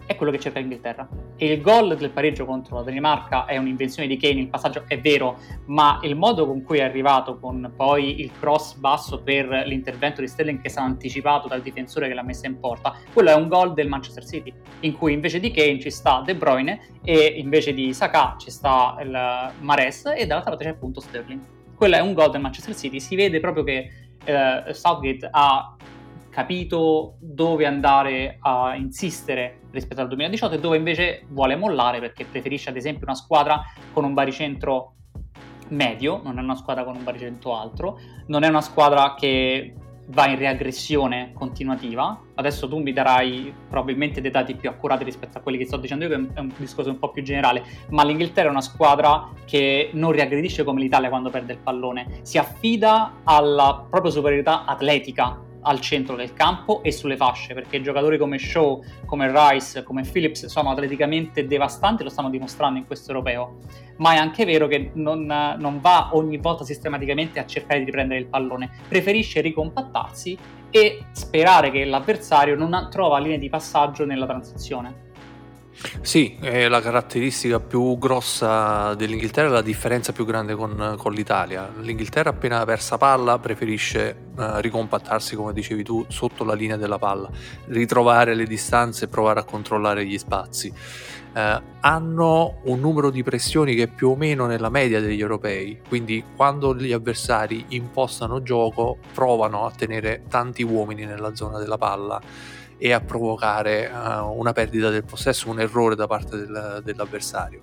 è 0.10 0.16
quello 0.16 0.32
che 0.32 0.40
cerca 0.40 0.58
l'Inghilterra. 0.58 1.08
E 1.38 1.54
il 1.54 1.62
gol 1.62 1.96
del 1.96 2.10
pareggio 2.10 2.44
contro 2.44 2.78
la 2.78 2.82
Danimarca 2.82 3.46
è 3.46 3.58
un'invenzione 3.58 4.08
di 4.08 4.18
Kane, 4.18 4.40
il 4.40 4.48
passaggio 4.48 4.86
è 4.88 5.00
vero, 5.00 5.38
ma 5.68 6.00
il 6.02 6.16
modo 6.16 6.48
con 6.48 6.64
cui 6.64 6.80
è 6.80 6.82
arrivato, 6.82 7.38
con 7.38 7.72
poi 7.76 8.20
il 8.20 8.32
cross 8.40 8.74
basso 8.74 9.22
per 9.22 9.48
l'intervento 9.68 10.22
di 10.22 10.28
Sterling 10.28 10.62
che 10.62 10.68
è 10.68 10.72
stato 10.72 10.88
anticipato 10.88 11.48
dal 11.48 11.62
difensore 11.62 12.08
che 12.08 12.16
l'ha 12.16 12.24
messa 12.24 12.48
in 12.48 12.60
porta, 12.60 12.96
quello 13.14 13.30
è 13.30 13.36
un 13.36 13.48
gol 13.48 13.74
del 13.74 13.88
Manchester 13.88 14.26
City, 14.26 14.52
in 14.80 14.98
cui 14.98 15.14
invece 15.14 15.40
di 15.40 15.52
Kane 15.52 15.80
ci 15.80 15.92
sta 15.92 16.24
De 16.26 16.36
Bruyne 16.36 16.80
e 17.04 17.36
invece 17.38 17.76
di 17.76 17.94
Saka 17.94 18.36
ci 18.40 18.50
sta 18.50 18.98
il 19.04 19.12
Mares 19.60 20.06
e 20.08 20.26
dall'altra 20.26 20.56
parte 20.56 20.64
c'è 20.64 20.72
appunto 20.72 21.02
Sterling. 21.02 21.40
Quello 21.76 21.96
è 21.96 22.00
un 22.00 22.14
gol 22.14 22.32
del 22.32 22.42
Manchester 22.42 22.76
City, 22.76 23.00
si 23.00 23.16
vede 23.16 23.40
proprio 23.40 23.64
che 23.64 23.92
eh, 24.26 24.74
Southgate 24.74 25.30
ha 25.30 25.76
capito 26.32 27.18
dove 27.20 27.68
andare 27.68 28.38
a 28.40 28.76
insistere 28.76 29.59
rispetto 29.72 30.02
al 30.02 30.08
2018 30.08 30.56
e 30.56 30.60
dove 30.60 30.78
invece 30.78 31.24
vuole 31.30 31.56
mollare 31.56 32.00
perché 32.00 32.26
preferisce 32.26 32.70
ad 32.70 32.76
esempio 32.76 33.06
una 33.06 33.16
squadra 33.16 33.62
con 33.94 34.04
un 34.04 34.14
baricentro 34.14 34.94
medio, 35.70 36.22
non 36.24 36.40
è 36.40 36.42
una 36.42 36.56
squadra 36.56 36.84
con 36.84 36.96
un 36.96 37.04
baricentro 37.04 37.56
alto, 37.56 38.00
non 38.28 38.44
è 38.44 38.48
una 38.48 38.62
squadra 38.62 39.14
che 39.16 39.74
va 40.12 40.28
in 40.28 40.38
reaggressione 40.38 41.32
continuativa. 41.34 42.20
Adesso 42.36 42.68
tu 42.68 42.80
mi 42.80 42.94
darai 42.94 43.54
probabilmente 43.70 44.22
dei 44.22 44.32
dati 44.32 44.56
più 44.56 44.70
accurati 44.70 45.04
rispetto 45.04 45.38
a 45.38 45.42
quelli 45.42 45.58
che 45.58 45.66
sto 45.66 45.78
dicendo 45.78 46.06
io, 46.06 46.10
che 46.10 46.34
è 46.34 46.40
un 46.40 46.52
discorso 46.58 46.90
un 46.90 47.00
po' 47.00 47.12
più 47.12 47.22
generale, 47.22 47.64
ma 47.90 48.04
l'Inghilterra 48.04 48.48
è 48.48 48.52
una 48.52 48.62
squadra 48.62 49.30
che 49.46 49.92
non 49.94 50.12
riaggredisce 50.12 50.64
come 50.64 50.82
l'Italia 50.82 51.10
quando 51.10 51.30
perde 51.30 51.54
il 51.54 51.60
pallone, 51.60 52.20
si 52.24 52.38
affida 52.38 53.22
alla 53.24 53.86
propria 53.90 54.12
superiorità 54.12 54.66
atletica 54.66 55.48
al 55.62 55.80
centro 55.80 56.16
del 56.16 56.34
campo 56.34 56.84
e 56.84 56.92
sulle 56.92 57.18
fasce, 57.18 57.54
perché 57.54 57.82
giocatori 57.82 58.18
come 58.18 58.38
Shaw, 58.38 58.84
come 59.06 59.32
Rice, 59.32 59.84
come 59.84 60.04
Phillips 60.04 60.46
sono 60.46 60.72
atleticamente 60.72 61.46
devastanti, 61.46 62.04
lo 62.04 62.10
stanno 62.10 62.30
dimostrando 62.30 62.80
in 62.80 62.86
questo 62.86 63.12
europeo. 63.12 63.58
Ma 63.98 64.14
è 64.14 64.18
anche 64.18 64.46
vero 64.46 64.68
che 64.68 64.92
non, 64.94 65.26
non 65.26 65.80
va 65.82 66.10
ogni 66.14 66.38
volta 66.38 66.64
sistematicamente 66.64 67.40
a 67.40 67.46
cercare 67.46 67.80
di 67.80 67.86
riprendere 67.86 68.20
il 68.20 68.28
pallone, 68.28 68.70
preferisce 68.88 69.42
ricompattarsi 69.42 70.38
e 70.70 71.06
sperare 71.12 71.72
che 71.72 71.84
l'avversario 71.86 72.56
non 72.56 72.88
trova 72.90 73.20
linee 73.20 73.38
di 73.38 73.50
passaggio 73.50 74.06
nella 74.06 74.26
transizione. 74.26 75.08
Sì, 76.02 76.36
è 76.42 76.68
la 76.68 76.82
caratteristica 76.82 77.60
più 77.62 77.98
grossa 77.98 78.94
dell'Inghilterra 78.96 79.48
la 79.48 79.62
differenza 79.62 80.12
più 80.12 80.26
grande 80.26 80.54
con, 80.54 80.96
con 80.98 81.14
l'Italia. 81.14 81.72
L'Inghilterra 81.80 82.32
appena 82.32 82.66
persa 82.66 82.98
palla 82.98 83.40
preferisce 83.40 84.28
uh, 84.36 84.58
ricompattarsi, 84.58 85.36
come 85.36 85.54
dicevi 85.54 85.84
tu, 85.84 86.06
sotto 86.10 86.44
la 86.44 86.54
linea 86.54 86.76
della 86.76 86.98
palla, 86.98 87.30
ritrovare 87.68 88.36
le 88.36 88.46
distanze 88.46 89.06
e 89.06 89.08
provare 89.08 89.40
a 89.40 89.44
controllare 89.44 90.06
gli 90.06 90.18
spazi. 90.18 90.74
Uh, 91.32 91.62
hanno 91.82 92.60
un 92.64 92.80
numero 92.80 93.12
di 93.12 93.22
pressioni 93.22 93.76
che 93.76 93.84
è 93.84 93.88
più 93.88 94.10
o 94.10 94.16
meno 94.16 94.48
nella 94.48 94.70
media 94.70 95.00
degli 95.00 95.22
europei, 95.22 95.80
quindi 95.88 96.24
quando 96.36 96.76
gli 96.76 96.92
avversari 96.92 97.66
impostano 97.70 98.42
gioco 98.42 98.98
provano 99.14 99.66
a 99.66 99.72
tenere 99.72 100.24
tanti 100.28 100.64
uomini 100.64 101.06
nella 101.06 101.36
zona 101.36 101.60
della 101.60 101.78
palla 101.78 102.20
e 102.78 102.92
a 102.94 103.00
provocare 103.00 103.92
uh, 103.94 104.40
una 104.40 104.54
perdita 104.54 104.90
del 104.90 105.04
possesso, 105.04 105.50
un 105.50 105.60
errore 105.60 105.96
da 105.96 106.08
parte 106.08 106.36
del, 106.38 106.82
dell'avversario. 106.84 107.62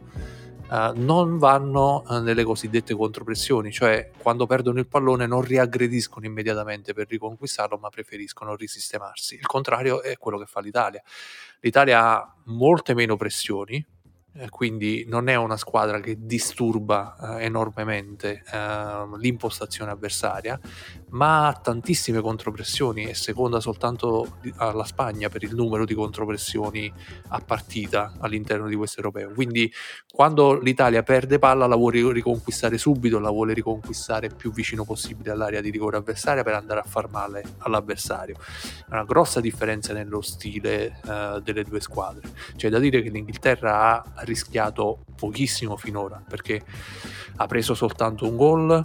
Uh, 0.69 0.91
non 0.97 1.39
vanno 1.39 2.03
uh, 2.07 2.15
nelle 2.21 2.43
cosiddette 2.43 2.95
contropressioni, 2.95 3.71
cioè 3.71 4.11
quando 4.19 4.47
perdono 4.47 4.81
il 4.81 4.89
pallone 4.89 5.27
non 5.27 5.43
riaggrediscono 5.43 6.27
immediatamente 6.27 6.93
per 6.93 7.07
riconquistarlo, 7.09 7.79
ma 7.79 7.89
preferiscono 7.89 8.57
risistemarsi. 8.57 9.37
Il 9.37 9.47
contrario 9.47 10.03
è 10.03 10.19
quello 10.19 10.39
che 10.39 10.47
fa 10.47 10.61
l'Italia. 10.61 11.01
L'Italia 11.61 12.01
ha 12.03 12.35
molte 12.47 12.95
meno 12.95 13.17
pressioni, 13.17 13.77
eh, 13.77 13.96
quindi 14.51 15.05
non 15.09 15.29
è 15.29 15.35
una 15.35 15.57
squadra 15.57 16.01
che 16.01 16.17
disturba 16.19 17.39
eh, 17.39 17.45
enormemente 17.45 18.43
eh, 18.53 19.19
l'impostazione 19.19 19.91
avversaria, 19.91 20.59
ma 21.11 21.49
ha 21.49 21.53
tantissime 21.55 22.21
contropressioni 22.21 23.05
e 23.05 23.15
seconda 23.15 23.61
soltanto 23.61 24.39
alla 24.57 24.85
Spagna 24.85 25.29
per 25.29 25.43
il 25.43 25.55
numero 25.55 25.85
di 25.85 25.95
contropressioni 25.95 26.93
a 27.29 27.41
partita 27.41 28.15
all'interno 28.21 28.69
di 28.69 28.75
questo 28.75 28.99
europeo. 28.99 29.33
Quindi 29.33 29.73
quando 30.11 30.59
l'Italia 30.59 31.03
perde 31.03 31.39
palla 31.39 31.67
la 31.67 31.77
vuole 31.77 32.13
riconquistare 32.13 32.79
subito, 32.79 33.19
la 33.19 33.31
vuole 33.31 33.55
riconquistare 33.55 34.29
più 34.29 34.53
vicino 34.53 34.85
possibile 34.85 35.31
all'area 35.31 35.61
di 35.61 35.71
rigore 35.71 35.97
avversaria 35.97 36.43
per 36.43 36.55
andare 36.55 36.81
a 36.81 36.85
far 36.85 37.09
male 37.09 37.43
all'avversario. 37.59 38.37
È 38.89 38.93
una 38.93 39.05
grossa 39.05 39.41
differenza 39.41 39.93
nello 39.93 40.21
stile 40.21 41.01
uh, 41.05 41.41
delle 41.41 41.65
due 41.65 41.81
squadre. 41.81 42.29
C'è 42.57 42.69
da 42.69 42.79
dire 42.79 43.03
che 43.03 43.11
l'Inghilterra 43.11 43.93
ha 43.93 44.25
rischiato 44.27 45.05
pochissimo 45.17 45.77
finora 45.77 46.23
perché 46.27 46.63
ha 47.37 47.47
preso 47.47 47.75
soltanto 47.75 48.29
un 48.29 48.37
gol 48.37 48.85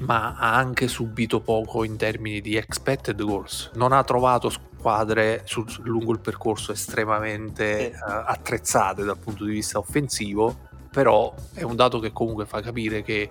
ma 0.00 0.36
ha 0.36 0.54
anche 0.54 0.88
subito 0.88 1.40
poco 1.40 1.84
in 1.84 1.96
termini 1.96 2.40
di 2.40 2.56
expected 2.56 3.22
goals. 3.22 3.70
Non 3.74 3.92
ha 3.92 4.02
trovato 4.04 4.48
squadre 4.48 5.42
sul, 5.44 5.66
lungo 5.82 6.12
il 6.12 6.20
percorso 6.20 6.72
estremamente 6.72 7.92
uh, 7.94 8.22
attrezzate 8.26 9.04
dal 9.04 9.18
punto 9.18 9.44
di 9.44 9.52
vista 9.52 9.78
offensivo, 9.78 10.68
però 10.90 11.34
è 11.52 11.62
un 11.62 11.76
dato 11.76 11.98
che 11.98 12.12
comunque 12.12 12.46
fa 12.46 12.62
capire 12.62 13.02
che 13.02 13.28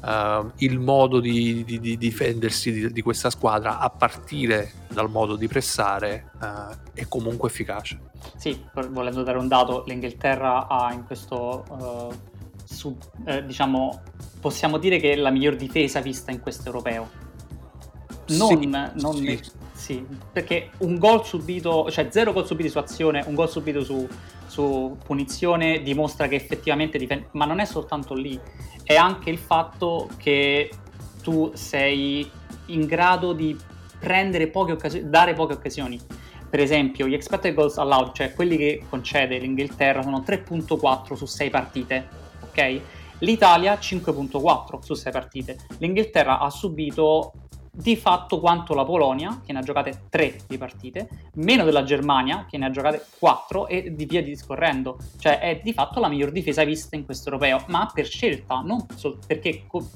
uh, 0.00 0.50
il 0.56 0.78
modo 0.78 1.20
di, 1.20 1.64
di, 1.64 1.78
di 1.78 1.96
difendersi 1.96 2.72
di, 2.72 2.92
di, 2.92 3.02
questa 3.02 3.30
squadra, 3.30 3.78
a 3.78 3.88
partire 3.88 4.72
dal 4.88 5.08
modo 5.08 5.36
di 5.36 5.46
pressare, 5.46 6.30
uh, 6.40 6.74
è 6.92 7.06
comunque 7.06 7.48
efficace. 7.48 8.10
Sì, 8.36 8.64
volendo 8.90 9.22
dare 9.22 9.38
un 9.38 9.48
dato, 9.48 9.84
l'Inghilterra 9.86 10.66
ha 10.68 10.92
in 10.92 11.04
questo, 11.04 11.64
uh, 11.68 12.12
su, 12.64 12.96
eh, 13.26 13.44
diciamo, 13.44 14.02
possiamo 14.40 14.78
dire 14.78 14.98
che 14.98 15.12
è 15.12 15.16
la 15.16 15.30
miglior 15.30 15.56
difesa 15.56 16.00
vista 16.00 16.30
in 16.30 16.40
questo 16.40 16.66
europeo. 16.66 17.08
non, 18.28 18.48
sì, 18.48 18.66
non 18.66 19.14
sì. 19.16 19.40
sì, 19.72 20.06
perché 20.32 20.70
un 20.78 20.98
gol 20.98 21.24
subito, 21.24 21.90
cioè 21.90 22.08
zero 22.10 22.32
gol 22.32 22.46
subiti 22.46 22.68
su 22.68 22.78
azione, 22.78 23.22
un 23.26 23.34
gol 23.34 23.48
subito 23.48 23.82
su, 23.84 24.06
su 24.46 24.96
punizione 25.04 25.82
dimostra 25.82 26.28
che 26.28 26.36
effettivamente 26.36 26.98
difende, 26.98 27.28
ma 27.32 27.44
non 27.44 27.58
è 27.58 27.64
soltanto 27.64 28.14
lì, 28.14 28.38
è 28.84 28.94
anche 28.94 29.30
il 29.30 29.38
fatto 29.38 30.08
che 30.16 30.70
tu 31.22 31.50
sei 31.54 32.28
in 32.66 32.86
grado 32.86 33.32
di 33.32 33.56
prendere 33.98 34.48
poche 34.48 34.72
occasioni, 34.72 35.08
dare 35.08 35.34
poche 35.34 35.52
occasioni. 35.54 36.00
Per 36.52 36.60
esempio, 36.60 37.08
gli 37.08 37.14
expected 37.14 37.54
goals 37.54 37.78
allowed, 37.78 38.12
cioè 38.12 38.34
quelli 38.34 38.58
che 38.58 38.84
concede 38.86 39.38
l'Inghilterra, 39.38 40.02
sono 40.02 40.18
3.4 40.18 41.14
su 41.14 41.24
6 41.24 41.48
partite, 41.48 42.06
ok? 42.42 42.80
L'Italia 43.20 43.72
5.4 43.72 44.80
su 44.82 44.92
6 44.92 45.12
partite. 45.12 45.56
L'Inghilterra 45.78 46.40
ha 46.40 46.50
subito 46.50 47.32
di 47.70 47.96
fatto 47.96 48.38
quanto 48.38 48.74
la 48.74 48.84
Polonia, 48.84 49.40
che 49.42 49.54
ne 49.54 49.60
ha 49.60 49.62
giocate 49.62 50.02
3 50.10 50.40
di 50.46 50.58
partite, 50.58 51.08
meno 51.36 51.64
della 51.64 51.84
Germania, 51.84 52.44
che 52.46 52.58
ne 52.58 52.66
ha 52.66 52.70
giocate 52.70 53.06
4 53.18 53.66
e 53.68 53.94
di 53.94 54.04
via 54.04 54.22
discorrendo. 54.22 54.98
Cioè 55.18 55.38
è 55.38 55.60
di 55.64 55.72
fatto 55.72 56.00
la 56.00 56.08
miglior 56.08 56.32
difesa 56.32 56.64
vista 56.64 56.96
in 56.96 57.06
questo 57.06 57.30
europeo, 57.30 57.64
ma 57.68 57.90
per 57.90 58.06
scelta, 58.06 58.60
non 58.60 58.84
perché 59.26 59.64
co- 59.66 59.88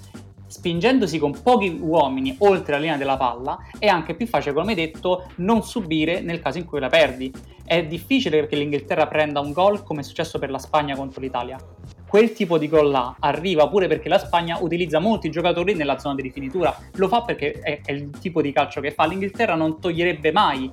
spingendosi 0.47 1.19
con 1.19 1.41
pochi 1.43 1.79
uomini 1.81 2.37
oltre 2.39 2.75
la 2.75 2.79
linea 2.79 2.97
della 2.97 3.17
palla 3.17 3.59
è 3.79 3.87
anche 3.87 4.15
più 4.15 4.27
facile, 4.27 4.55
come 4.55 4.75
detto, 4.75 5.29
non 5.37 5.63
subire 5.63 6.21
nel 6.21 6.41
caso 6.41 6.59
in 6.59 6.65
cui 6.65 6.81
la 6.81 6.89
perdi. 6.89 7.33
È 7.65 7.85
difficile 7.85 8.39
perché 8.39 8.57
l'Inghilterra 8.57 9.09
prenda 9.09 9.41
un 9.41 9.53
gol 9.53 9.83
come 9.83 10.01
è 10.01 10.05
successo 10.05 10.39
per 10.39 10.51
la 10.51 10.59
Spagna 10.59 10.95
contro 10.95 11.21
l'Italia. 11.21 11.59
Quel 12.09 12.33
tipo 12.33 12.57
di 12.57 12.69
gol 12.69 12.91
là 12.91 13.17
arriva 13.19 13.69
pure 13.69 13.89
perché 13.89 14.09
la 14.09 14.19
Spagna 14.19 14.59
utilizza 14.61 15.01
molti 15.01 15.29
giocatori 15.29 15.75
nella 15.75 15.99
zona 15.99 16.15
di 16.15 16.23
rifinitura. 16.23 16.75
Lo 16.95 17.09
fa 17.09 17.23
perché 17.23 17.53
è 17.61 17.91
il 17.91 18.11
tipo 18.11 18.41
di 18.41 18.53
calcio 18.53 18.81
che 18.81 18.93
fa. 18.93 19.07
L'Inghilterra 19.07 19.57
non 19.57 19.81
toglierebbe 19.81 20.31
mai 20.31 20.73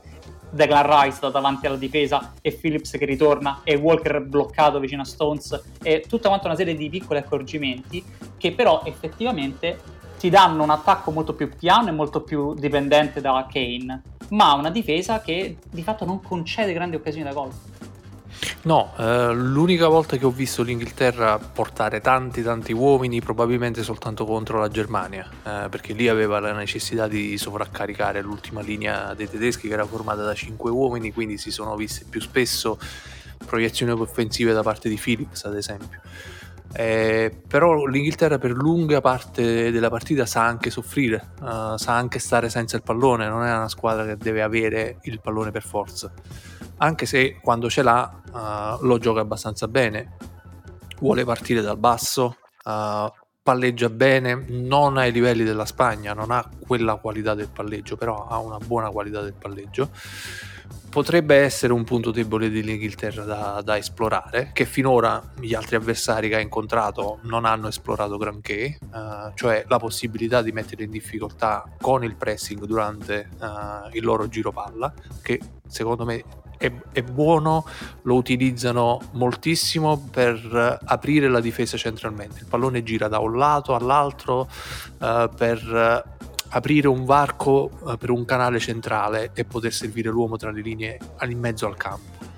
Declan 0.53 1.01
Rice 1.01 1.19
da 1.19 1.29
davanti 1.29 1.65
alla 1.65 1.77
difesa 1.77 2.33
e 2.41 2.51
Phillips 2.51 2.91
che 2.91 3.05
ritorna 3.05 3.61
e 3.63 3.75
Walker 3.75 4.21
bloccato 4.21 4.79
vicino 4.79 5.01
a 5.01 5.05
Stones 5.05 5.61
e 5.81 6.05
tutta 6.07 6.27
quanta 6.27 6.45
una 6.47 6.55
serie 6.55 6.75
di 6.75 6.89
piccoli 6.89 7.19
accorgimenti 7.19 8.03
che 8.37 8.51
però 8.51 8.83
effettivamente 8.85 9.79
ti 10.19 10.29
danno 10.29 10.61
un 10.61 10.69
attacco 10.69 11.09
molto 11.09 11.33
più 11.33 11.49
piano 11.49 11.89
e 11.89 11.91
molto 11.91 12.21
più 12.21 12.53
dipendente 12.53 13.19
da 13.19 13.47
Kane 13.51 14.01
ma 14.29 14.53
una 14.53 14.69
difesa 14.69 15.21
che 15.21 15.57
di 15.69 15.81
fatto 15.81 16.05
non 16.05 16.21
concede 16.21 16.71
grandi 16.71 16.95
occasioni 16.95 17.25
da 17.25 17.33
gol 17.33 17.51
No, 18.63 18.93
eh, 18.97 19.33
l'unica 19.33 19.87
volta 19.87 20.17
che 20.17 20.25
ho 20.25 20.31
visto 20.31 20.63
l'Inghilterra 20.63 21.37
portare 21.37 22.01
tanti 22.01 22.41
tanti 22.41 22.71
uomini 22.71 23.21
probabilmente 23.21 23.83
soltanto 23.83 24.25
contro 24.25 24.59
la 24.59 24.69
Germania, 24.69 25.27
eh, 25.43 25.67
perché 25.69 25.93
lì 25.93 26.07
aveva 26.07 26.39
la 26.39 26.53
necessità 26.53 27.07
di 27.07 27.37
sovraccaricare 27.37 28.21
l'ultima 28.21 28.61
linea 28.61 29.13
dei 29.13 29.29
tedeschi 29.29 29.67
che 29.67 29.73
era 29.73 29.85
formata 29.85 30.23
da 30.23 30.33
5 30.33 30.71
uomini, 30.71 31.11
quindi 31.11 31.37
si 31.37 31.51
sono 31.51 31.75
viste 31.75 32.05
più 32.09 32.21
spesso 32.21 32.79
proiezioni 33.45 33.91
offensive 33.91 34.53
da 34.53 34.63
parte 34.63 34.89
di 34.89 34.99
Phillips 35.01 35.43
ad 35.45 35.55
esempio. 35.55 35.99
Eh, 36.75 37.31
però 37.47 37.85
l'Inghilterra 37.85 38.39
per 38.39 38.51
lunga 38.51 38.99
parte 38.99 39.71
della 39.71 39.89
partita 39.89 40.25
sa 40.25 40.43
anche 40.43 40.71
soffrire, 40.71 41.33
uh, 41.41 41.77
sa 41.77 41.95
anche 41.95 42.17
stare 42.19 42.49
senza 42.49 42.75
il 42.75 42.83
pallone, 42.83 43.27
non 43.27 43.43
è 43.43 43.55
una 43.55 43.69
squadra 43.69 44.05
che 44.05 44.17
deve 44.17 44.41
avere 44.41 44.97
il 45.03 45.19
pallone 45.21 45.51
per 45.51 45.63
forza 45.63 46.11
anche 46.77 47.05
se 47.05 47.39
quando 47.41 47.69
ce 47.69 47.81
l'ha 47.81 48.21
uh, 48.31 48.85
lo 48.85 48.97
gioca 48.97 49.21
abbastanza 49.21 49.67
bene. 49.67 50.17
Vuole 50.99 51.23
partire 51.23 51.61
dal 51.61 51.77
basso, 51.77 52.37
uh, 52.63 53.11
palleggia 53.41 53.89
bene, 53.89 54.45
non 54.47 54.97
ai 54.97 55.11
livelli 55.11 55.43
della 55.43 55.65
Spagna, 55.65 56.13
non 56.13 56.31
ha 56.31 56.47
quella 56.65 56.95
qualità 56.95 57.33
del 57.33 57.49
palleggio, 57.49 57.95
però 57.95 58.27
ha 58.27 58.37
una 58.37 58.57
buona 58.57 58.89
qualità 58.89 59.21
del 59.21 59.33
palleggio. 59.33 59.89
Potrebbe 60.93 61.37
essere 61.37 61.73
un 61.73 61.83
punto 61.85 62.11
debole 62.11 62.51
dell'Inghilterra 62.51 63.23
da, 63.23 63.61
da 63.63 63.77
esplorare, 63.79 64.51
che 64.53 64.65
finora 64.65 65.31
gli 65.39 65.55
altri 65.55 65.75
avversari 65.75 66.29
che 66.29 66.35
ha 66.35 66.39
incontrato 66.39 67.17
non 67.23 67.45
hanno 67.45 67.67
esplorato 67.67 68.15
granché, 68.17 68.77
uh, 68.91 69.31
cioè 69.33 69.65
la 69.67 69.79
possibilità 69.79 70.43
di 70.43 70.51
mettere 70.51 70.83
in 70.83 70.91
difficoltà 70.91 71.67
con 71.81 72.03
il 72.03 72.15
pressing 72.15 72.63
durante 72.65 73.27
uh, 73.39 73.89
il 73.91 74.03
loro 74.03 74.27
giro 74.27 74.51
palla, 74.51 74.93
che 75.23 75.41
secondo 75.67 76.05
me 76.05 76.23
è, 76.59 76.71
è, 76.91 77.01
buono, 77.01 77.65
lo 78.03 78.13
utilizzano 78.13 79.01
moltissimo 79.13 79.97
per 80.11 80.79
aprire 80.85 81.27
la 81.27 81.39
difesa 81.39 81.75
centralmente. 81.75 82.41
Il 82.41 82.45
pallone 82.45 82.83
gira 82.83 83.07
da 83.07 83.17
un 83.17 83.35
lato 83.35 83.73
all'altro 83.73 84.41
uh, 84.99 85.27
per 85.35 86.12
aprire 86.53 86.87
un 86.87 87.05
varco 87.05 87.69
uh, 87.79 87.97
per 87.97 88.09
un 88.09 88.25
canale 88.25 88.59
centrale 88.59 89.31
e 89.33 89.43
poter 89.43 89.73
servire 89.73 90.09
l'uomo 90.09 90.37
tra 90.37 90.51
le 90.51 90.61
linee 90.61 90.99
in 91.27 91.39
mezzo 91.39 91.65
al 91.65 91.75
campo. 91.75 92.31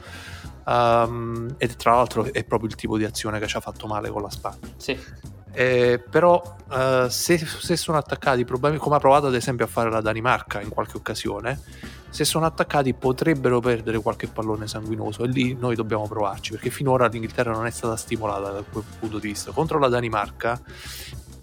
Um, 0.66 1.54
e 1.58 1.68
tra 1.76 1.96
l'altro 1.96 2.32
è 2.34 2.44
proprio 2.44 2.70
il 2.70 2.76
tipo 2.76 2.98
di 2.98 3.04
azione 3.04 3.40
che 3.40 3.48
ci 3.48 3.58
ha 3.58 3.60
fatto 3.60 3.88
male 3.88 4.10
con 4.10 4.22
la 4.22 4.30
Spagna. 4.30 4.68
Sì. 4.78 4.98
Eh, 5.52 6.04
però 6.10 6.42
uh, 6.70 7.08
se, 7.08 7.38
se, 7.38 7.78
sono 7.78 7.98
attaccati 7.98 8.44
problemi 8.44 8.78
come 8.78 8.96
ha 8.96 9.00
provato 9.00 9.28
ad 9.28 9.36
esempio 9.36 9.64
a 9.66 9.70
fare 9.70 9.90
la 9.90 10.02
Danimarca 10.02 10.60
in 10.60 10.68
qualche 10.68 10.98
occasione 10.98 11.58
se 12.10 12.26
sono 12.26 12.46
attaccati 12.46 12.94
potrebbero 12.94 13.62
perdere 13.62 14.00
qualche 14.00 14.28
pallone 14.28 14.68
sanguinoso 14.68 15.24
e 15.24 15.28
lì 15.28 15.54
noi 15.54 15.76
dobbiamo 15.76 16.10
provarci 16.10 16.52
perché 16.52 16.70
finora 16.70 17.08
l'Inghilterra 17.08 17.52
non 17.54 17.66
è 17.66 17.72
stata 17.72 17.96
stimolata 17.96 18.52
da 18.52 18.64
quel 18.64 18.84
punto 19.00 19.18
di 19.18 19.28
vista 19.28 19.52
contro 19.52 19.80
la 19.80 19.88
Danimarca 19.88 20.60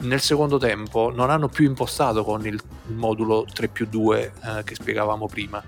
nel 0.03 0.21
secondo 0.21 0.59
tempo 0.59 1.11
non 1.15 1.31
hanno 1.31 1.49
più 1.49 1.67
impostato 1.67 2.25
con 2.25 2.47
il 2.47 2.61
modulo 2.87 3.45
3 3.53 3.69
più 3.69 3.87
2 3.87 4.33
eh, 4.45 4.65
che 4.65 4.75
spiegavamo 4.75 5.27
prima, 5.27 5.63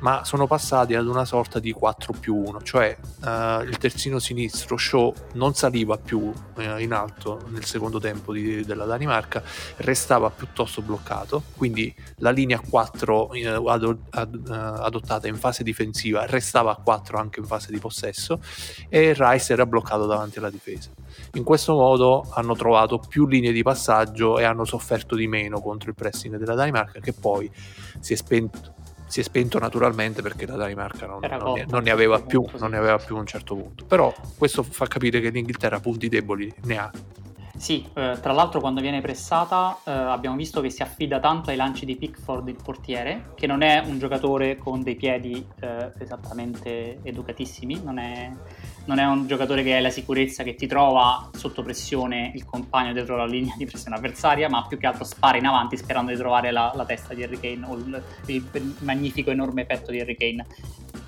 ma 0.00 0.24
sono 0.24 0.46
passati 0.46 0.94
ad 0.94 1.06
una 1.06 1.24
sorta 1.24 1.58
di 1.58 1.72
4 1.72 2.12
più 2.18 2.34
1, 2.34 2.62
cioè 2.62 2.96
eh, 3.24 3.62
il 3.64 3.76
terzino 3.78 4.18
sinistro 4.18 4.76
Shaw 4.76 5.12
non 5.34 5.54
saliva 5.54 5.96
più 5.96 6.32
eh, 6.58 6.82
in 6.82 6.92
alto 6.92 7.42
nel 7.48 7.64
secondo 7.64 7.98
tempo 7.98 8.32
di, 8.32 8.64
della 8.64 8.84
Danimarca, 8.84 9.42
restava 9.76 10.30
piuttosto 10.30 10.82
bloccato, 10.82 11.42
quindi 11.56 11.94
la 12.16 12.30
linea 12.30 12.60
4 12.60 13.32
eh, 13.32 13.46
ad, 13.46 13.98
ad, 14.10 14.48
eh, 14.48 14.52
adottata 14.52 15.28
in 15.28 15.36
fase 15.36 15.62
difensiva 15.62 16.26
restava 16.26 16.72
a 16.72 16.76
4 16.76 17.18
anche 17.18 17.40
in 17.40 17.46
fase 17.46 17.72
di 17.72 17.78
possesso 17.78 18.40
e 18.88 19.14
Rice 19.16 19.52
era 19.52 19.66
bloccato 19.66 20.06
davanti 20.06 20.38
alla 20.38 20.50
difesa. 20.50 20.90
In 21.34 21.44
questo 21.44 21.74
modo 21.74 22.26
hanno 22.32 22.54
trovato 22.54 22.98
più 22.98 23.26
linee 23.26 23.52
di 23.52 23.62
passaggio 23.62 24.38
e 24.38 24.44
hanno 24.44 24.64
sofferto 24.64 25.14
di 25.14 25.26
meno 25.26 25.60
contro 25.60 25.88
il 25.88 25.94
pressing 25.94 26.36
della 26.36 26.54
Danimarca 26.54 27.00
che 27.00 27.12
poi 27.12 27.50
si 28.00 28.12
è 28.12 28.16
spento, 28.16 28.74
si 29.06 29.20
è 29.20 29.22
spento 29.22 29.58
naturalmente 29.58 30.22
perché 30.22 30.46
la 30.46 30.56
Danimarca 30.56 31.06
non, 31.06 31.20
non, 31.20 31.52
ne, 31.54 31.66
non, 31.68 31.82
ne 31.82 31.90
aveva 31.90 32.20
più, 32.20 32.44
non 32.58 32.70
ne 32.70 32.76
aveva 32.76 32.98
più 32.98 33.16
a 33.16 33.20
un 33.20 33.26
certo 33.26 33.54
punto. 33.54 33.84
Però 33.84 34.14
questo 34.36 34.62
fa 34.62 34.86
capire 34.86 35.20
che 35.20 35.30
l'Inghilterra 35.30 35.80
punti 35.80 36.08
deboli 36.08 36.52
ne 36.64 36.78
ha. 36.78 36.90
Sì, 37.56 37.86
eh, 37.94 38.18
tra 38.20 38.32
l'altro 38.32 38.60
quando 38.60 38.80
viene 38.80 39.00
pressata 39.00 39.78
eh, 39.84 39.90
abbiamo 39.90 40.36
visto 40.36 40.60
che 40.60 40.68
si 40.68 40.82
affida 40.82 41.20
tanto 41.20 41.50
ai 41.50 41.56
lanci 41.56 41.86
di 41.86 41.96
Pickford, 41.96 42.46
il 42.48 42.56
portiere, 42.62 43.32
che 43.34 43.46
non 43.46 43.62
è 43.62 43.82
un 43.84 43.98
giocatore 43.98 44.56
con 44.58 44.82
dei 44.82 44.94
piedi 44.94 45.44
eh, 45.60 45.90
esattamente 45.98 46.98
educatissimi, 47.02 47.80
non 47.82 47.98
è, 47.98 48.30
non 48.86 48.98
è, 48.98 49.04
un 49.04 49.26
giocatore 49.26 49.62
che 49.62 49.74
hai 49.74 49.82
la 49.82 49.90
sicurezza 49.90 50.42
che 50.42 50.54
ti 50.54 50.66
trova 50.66 51.30
sotto 51.32 51.62
pressione 51.62 52.32
il 52.34 52.44
compagno 52.44 52.92
dietro 52.92 53.16
la 53.16 53.26
linea 53.26 53.54
di 53.56 53.66
pressione 53.66 53.96
avversaria, 53.96 54.48
ma 54.48 54.66
più 54.66 54.78
che 54.78 54.86
altro 54.86 55.04
spara 55.04 55.36
in 55.36 55.46
avanti 55.46 55.76
sperando 55.76 56.10
di 56.10 56.16
trovare 56.16 56.50
la, 56.50 56.72
la 56.74 56.84
testa 56.84 57.14
di 57.14 57.22
Harry 57.22 57.38
Kane 57.38 57.66
o 57.66 57.74
il, 57.76 58.02
il 58.26 58.76
magnifico 58.80 59.30
enorme 59.30 59.64
petto 59.66 59.90
di 59.90 60.00
Harry 60.00 60.16
Kane. 60.16 60.46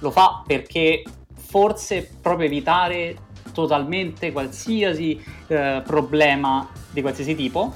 Lo 0.00 0.10
fa 0.10 0.42
perché 0.46 1.02
forse 1.34 2.08
proprio 2.20 2.46
evitare 2.46 3.16
totalmente 3.52 4.32
qualsiasi 4.32 5.22
eh, 5.46 5.82
problema 5.84 6.68
di 6.90 7.00
qualsiasi 7.00 7.34
tipo, 7.34 7.74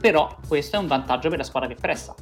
però 0.00 0.36
questo 0.46 0.76
è 0.76 0.78
un 0.78 0.86
vantaggio 0.86 1.28
per 1.28 1.38
la 1.38 1.44
squadra 1.44 1.68
che 1.68 1.74
pressa. 1.74 2.14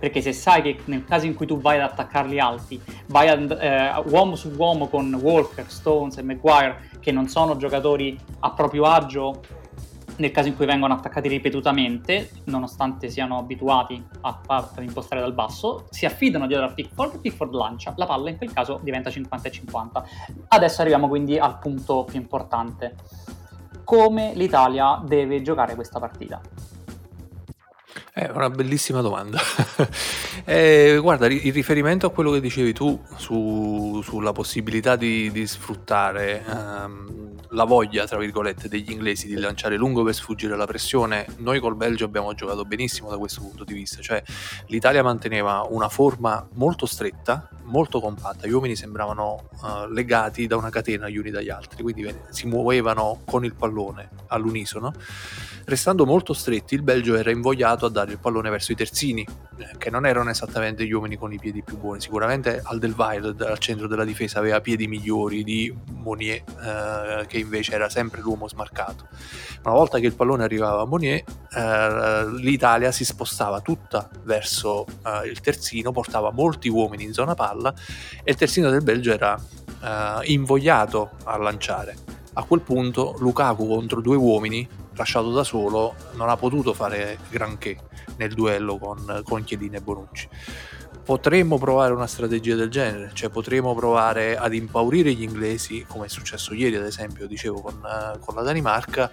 Perché 0.00 0.20
se 0.22 0.32
sai 0.32 0.62
che 0.62 0.78
nel 0.86 1.04
caso 1.04 1.26
in 1.26 1.34
cui 1.34 1.46
tu 1.46 1.60
vai 1.60 1.76
ad 1.78 1.90
attaccarli 1.90 2.40
alti, 2.40 2.80
vai 3.06 3.28
ad, 3.28 3.50
eh, 3.50 3.92
uomo 4.06 4.34
su 4.34 4.50
uomo 4.56 4.88
con 4.88 5.14
Walker, 5.14 5.70
Stones 5.70 6.16
e 6.16 6.22
Maguire, 6.22 6.88
che 6.98 7.12
non 7.12 7.28
sono 7.28 7.56
giocatori 7.56 8.18
a 8.40 8.50
proprio 8.52 8.84
agio 8.84 9.40
nel 10.20 10.30
caso 10.30 10.48
in 10.48 10.56
cui 10.56 10.66
vengono 10.66 10.94
attaccati 10.94 11.28
ripetutamente, 11.28 12.30
nonostante 12.44 13.08
siano 13.08 13.38
abituati 13.38 14.02
a, 14.20 14.40
a, 14.46 14.70
impostare 14.80 15.20
dal 15.20 15.32
basso, 15.32 15.86
si 15.90 16.04
affidano 16.04 16.46
dietro 16.46 16.66
a 16.66 16.72
Pickford 16.72 17.14
e 17.14 17.18
Pickford 17.18 17.54
lancia. 17.54 17.94
La 17.96 18.06
palla 18.06 18.28
in 18.28 18.36
quel 18.36 18.52
caso 18.52 18.78
diventa 18.82 19.10
50-50. 19.10 20.02
Adesso 20.48 20.80
arriviamo 20.82 21.08
quindi 21.08 21.38
al 21.38 21.58
punto 21.58 22.04
più 22.04 22.20
importante. 22.20 22.96
Come 23.82 24.32
l'Italia 24.34 25.02
deve 25.04 25.42
giocare 25.42 25.74
questa 25.74 25.98
partita? 25.98 26.40
È 28.12 28.28
una 28.32 28.50
bellissima 28.50 29.00
domanda. 29.00 29.38
eh, 30.44 30.98
guarda, 31.00 31.28
in 31.28 31.52
riferimento 31.52 32.06
a 32.06 32.10
quello 32.10 32.32
che 32.32 32.40
dicevi 32.40 32.72
tu 32.72 33.00
su, 33.16 34.00
sulla 34.02 34.32
possibilità 34.32 34.96
di, 34.96 35.30
di 35.30 35.46
sfruttare 35.46 36.42
um, 36.46 37.29
la 37.50 37.64
voglia, 37.64 38.06
tra 38.06 38.18
virgolette, 38.18 38.68
degli 38.68 38.90
inglesi 38.90 39.26
di 39.26 39.34
lanciare 39.34 39.76
lungo 39.76 40.02
per 40.02 40.14
sfuggire 40.14 40.56
la 40.56 40.66
pressione, 40.66 41.26
noi 41.38 41.60
col 41.60 41.76
Belgio 41.76 42.04
abbiamo 42.04 42.34
giocato 42.34 42.64
benissimo 42.64 43.10
da 43.10 43.18
questo 43.18 43.40
punto 43.40 43.64
di 43.64 43.74
vista, 43.74 44.00
cioè 44.00 44.22
l'Italia 44.66 45.02
manteneva 45.02 45.66
una 45.68 45.88
forma 45.88 46.46
molto 46.54 46.86
stretta, 46.86 47.48
molto 47.64 48.00
compatta, 48.00 48.46
gli 48.46 48.52
uomini 48.52 48.76
sembravano 48.76 49.48
uh, 49.62 49.86
legati 49.92 50.46
da 50.46 50.56
una 50.56 50.70
catena 50.70 51.08
gli 51.08 51.16
uni 51.16 51.30
dagli 51.30 51.50
altri, 51.50 51.82
quindi 51.82 52.12
si 52.30 52.46
muovevano 52.46 53.22
con 53.24 53.44
il 53.44 53.54
pallone 53.54 54.08
all'unisono. 54.28 54.92
Restando 55.64 56.04
molto 56.04 56.32
stretti, 56.32 56.74
il 56.74 56.82
Belgio 56.82 57.14
era 57.14 57.30
invogliato 57.30 57.86
a 57.86 57.90
dare 57.90 58.12
il 58.12 58.18
pallone 58.18 58.50
verso 58.50 58.72
i 58.72 58.74
terzini, 58.74 59.24
eh, 59.56 59.76
che 59.78 59.90
non 59.90 60.04
erano 60.04 60.30
esattamente 60.30 60.84
gli 60.84 60.90
uomini 60.90 61.16
con 61.16 61.32
i 61.32 61.38
piedi 61.38 61.62
più 61.62 61.78
buoni. 61.78 62.00
Sicuramente 62.00 62.60
Aldelweireld 62.64 63.40
al 63.42 63.58
centro 63.58 63.86
della 63.86 64.04
difesa 64.04 64.40
aveva 64.40 64.60
piedi 64.60 64.88
migliori 64.88 65.44
di 65.44 65.72
Monier, 65.92 66.42
eh, 66.60 67.26
che 67.30 67.38
invece 67.38 67.74
era 67.74 67.88
sempre 67.88 68.20
l'uomo 68.20 68.48
smarcato. 68.48 69.06
Una 69.62 69.74
volta 69.74 70.00
che 70.00 70.06
il 70.06 70.14
pallone 70.14 70.42
arrivava 70.42 70.82
a 70.82 70.84
Monier, 70.84 71.22
eh, 71.54 72.30
l'Italia 72.38 72.90
si 72.90 73.04
spostava 73.04 73.60
tutta 73.60 74.10
verso 74.24 74.84
eh, 75.06 75.28
il 75.28 75.40
terzino, 75.40 75.92
portava 75.92 76.32
molti 76.32 76.68
uomini 76.68 77.04
in 77.04 77.12
zona 77.12 77.34
palla 77.34 77.72
e 78.24 78.32
il 78.32 78.36
terzino 78.36 78.68
del 78.68 78.82
Belgio 78.82 79.12
era 79.12 79.40
eh, 79.82 80.32
invogliato 80.32 81.12
a 81.22 81.36
lanciare. 81.36 81.96
A 82.32 82.42
quel 82.42 82.62
punto 82.62 83.14
Lukaku 83.18 83.68
contro 83.68 84.00
due 84.00 84.16
uomini, 84.16 84.68
lasciato 84.94 85.30
da 85.30 85.44
solo, 85.44 85.94
non 86.14 86.28
ha 86.28 86.36
potuto 86.36 86.74
fare 86.74 87.18
granché 87.30 87.78
nel 88.16 88.34
duello 88.34 88.76
con, 88.76 89.22
con 89.24 89.44
Chiedini 89.44 89.76
e 89.76 89.80
Bonucci 89.80 90.28
potremmo 91.10 91.58
provare 91.58 91.92
una 91.92 92.06
strategia 92.06 92.54
del 92.54 92.70
genere, 92.70 93.10
cioè 93.14 93.30
potremmo 93.30 93.74
provare 93.74 94.36
ad 94.36 94.54
impaurire 94.54 95.12
gli 95.12 95.24
inglesi, 95.24 95.84
come 95.84 96.06
è 96.06 96.08
successo 96.08 96.54
ieri 96.54 96.76
ad 96.76 96.84
esempio, 96.84 97.26
dicevo 97.26 97.60
con, 97.60 97.82
uh, 97.82 98.20
con 98.20 98.36
la 98.36 98.42
Danimarca, 98.42 99.10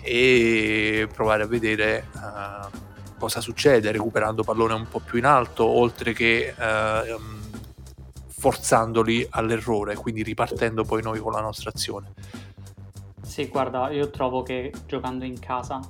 e 0.00 1.06
provare 1.12 1.42
a 1.42 1.46
vedere 1.46 2.06
uh, 2.14 3.18
cosa 3.18 3.42
succede 3.42 3.92
recuperando 3.92 4.44
pallone 4.44 4.72
un 4.72 4.88
po' 4.88 5.00
più 5.00 5.18
in 5.18 5.26
alto, 5.26 5.66
oltre 5.66 6.14
che 6.14 6.54
uh, 6.56 7.20
forzandoli 8.28 9.26
all'errore, 9.28 9.94
quindi 9.94 10.22
ripartendo 10.22 10.84
poi 10.84 11.02
noi 11.02 11.18
con 11.18 11.32
la 11.32 11.42
nostra 11.42 11.68
azione. 11.68 12.14
Sì, 13.20 13.48
guarda, 13.48 13.90
io 13.90 14.08
trovo 14.08 14.42
che 14.42 14.72
giocando 14.86 15.26
in 15.26 15.38
casa 15.38 15.86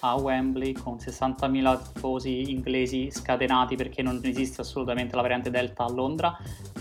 a 0.00 0.14
Wembley 0.16 0.72
con 0.72 0.94
60.000 0.94 1.92
tifosi 1.92 2.50
inglesi 2.50 3.10
scatenati 3.10 3.76
perché 3.76 4.02
non 4.02 4.20
esiste 4.22 4.60
assolutamente 4.60 5.16
la 5.16 5.22
variante 5.22 5.50
Delta 5.50 5.84
a 5.84 5.90
Londra. 5.90 6.36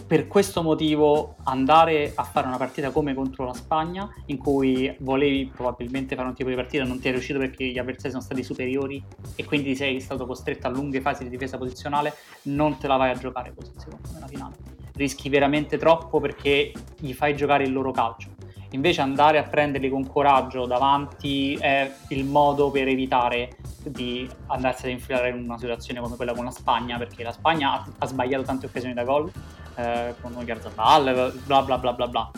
Per 0.06 0.28
questo 0.28 0.62
motivo 0.62 1.36
andare 1.44 2.14
a 2.16 2.24
fare 2.24 2.48
una 2.48 2.58
partita 2.58 2.92
come 2.92 3.14
contro 3.14 3.46
la 3.46 3.54
Spagna, 3.54 4.10
in 4.28 4.38
cui 4.38 4.96
volevi 5.00 5.52
probabilmente 5.54 6.16
fare 6.16 6.28
un 6.28 6.34
tipo 6.34 6.50
di 6.50 6.56
partita, 6.56 6.84
non 6.84 7.00
ti 7.00 7.10
è 7.10 7.12
riuscito 7.12 7.40
perché 7.40 7.66
gli 7.66 7.78
avversari 7.78 8.12
sono 8.12 8.24
stati 8.24 8.44
superiori 8.44 9.04
e 9.36 9.44
quindi 9.44 9.76
sei 9.76 10.00
stato 10.00 10.26
costretto 10.26 10.68
a 10.68 10.70
lunghe 10.70 11.02
fasi 11.02 11.24
di 11.24 11.30
difesa 11.30 11.58
posizionale, 11.58 12.14
non 12.44 12.78
te 12.78 12.88
la 12.88 12.96
vai 12.96 13.12
a 13.12 13.16
giocare 13.16 13.54
così 13.54 13.72
secondo 13.76 14.08
me 14.08 14.14
nella 14.14 14.28
finale. 14.28 14.56
Rischi 14.94 15.30
veramente 15.30 15.78
troppo 15.78 16.20
perché 16.20 16.72
gli 16.98 17.14
fai 17.14 17.36
giocare 17.36 17.66
il 17.66 17.74
loro 17.74 17.92
calcio 17.92 18.37
Invece 18.72 19.02
andare 19.02 19.38
a 19.38 19.44
prenderli 19.44 19.90
con 19.90 20.06
coraggio 20.06 20.66
davanti 20.66 21.56
è 21.56 21.92
il 22.10 22.26
modo 22.26 22.70
per 22.70 22.88
evitare 22.88 23.58
di 23.84 24.30
andarsi 24.48 24.86
ad 24.86 24.92
infilare 24.92 25.30
in 25.30 25.44
una 25.44 25.58
situazione 25.58 26.02
come 26.02 26.16
quella 26.16 26.34
con 26.34 26.46
la 26.46 26.52
Spagna, 26.52 26.98
perché 26.98 27.24
la 27.24 27.32
Spagna 27.32 27.74
ha, 27.74 27.88
ha 27.98 28.06
sbagliato 28.06 28.44
tante 28.44 28.66
occasioni 28.66 28.94
da 28.94 29.04
gol, 29.04 29.32
eh, 29.76 30.16
con 30.22 30.36
Garzabal, 30.44 31.34
bla 31.46 31.62
bla 31.62 31.78
bla 31.78 31.94
bla 31.94 32.08
bla. 32.08 32.32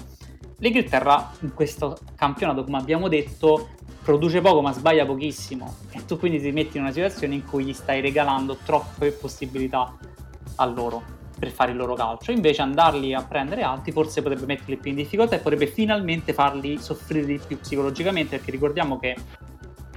L'Inghilterra 0.57 1.31
in 1.41 1.53
questo 1.53 1.97
campionato, 2.15 2.63
come 2.63 2.77
abbiamo 2.77 3.07
detto, 3.07 3.69
produce 4.03 4.41
poco 4.41 4.61
ma 4.61 4.71
sbaglia 4.71 5.05
pochissimo 5.05 5.75
e 5.91 6.05
tu 6.05 6.17
quindi 6.17 6.39
ti 6.39 6.51
metti 6.51 6.77
in 6.77 6.83
una 6.83 6.91
situazione 6.91 7.35
in 7.35 7.45
cui 7.45 7.65
gli 7.65 7.73
stai 7.73 8.01
regalando 8.01 8.57
troppe 8.63 9.11
possibilità 9.11 9.95
a 10.55 10.65
loro 10.65 11.17
per 11.39 11.49
fare 11.52 11.71
il 11.71 11.78
loro 11.78 11.95
calcio. 11.95 12.32
Invece 12.32 12.62
andarli 12.62 13.13
a 13.13 13.23
prendere 13.23 13.63
alti 13.63 13.91
forse 13.91 14.21
potrebbe 14.21 14.45
metterli 14.45 14.78
più 14.78 14.91
in 14.91 14.97
difficoltà 14.97 15.38
e 15.38 15.39
potrebbe 15.39 15.67
finalmente 15.67 16.34
farli 16.34 16.78
soffrire 16.78 17.25
di 17.25 17.39
più 17.45 17.60
psicologicamente, 17.60 18.38
perché 18.38 18.52
ricordiamo 18.52 18.99
che 18.99 19.15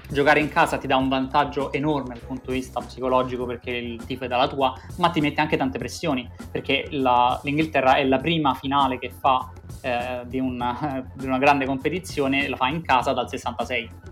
giocare 0.08 0.40
in 0.40 0.48
casa 0.50 0.76
ti 0.76 0.86
dà 0.86 0.96
un 0.96 1.08
vantaggio 1.08 1.72
enorme 1.72 2.14
dal 2.14 2.24
punto 2.26 2.50
di 2.50 2.58
vista 2.58 2.80
psicologico 2.80 3.46
perché 3.46 3.70
il 3.70 4.04
tifo 4.04 4.24
è 4.24 4.28
dalla 4.28 4.46
tua, 4.46 4.72
ma 4.98 5.10
ti 5.10 5.20
mette 5.20 5.40
anche 5.40 5.56
tante 5.56 5.78
pressioni, 5.78 6.30
perché 6.50 6.86
la, 6.90 7.40
l'Inghilterra 7.42 7.96
è 7.96 8.04
la 8.04 8.18
prima 8.18 8.54
finale 8.54 8.98
che 8.98 9.10
fa 9.10 9.50
eh, 9.80 10.22
di, 10.26 10.38
una, 10.38 11.10
di 11.14 11.26
una 11.26 11.38
grande 11.38 11.66
competizione, 11.66 12.48
la 12.48 12.56
fa 12.56 12.68
in 12.68 12.82
casa 12.82 13.12
dal 13.12 13.28
66 13.28 14.10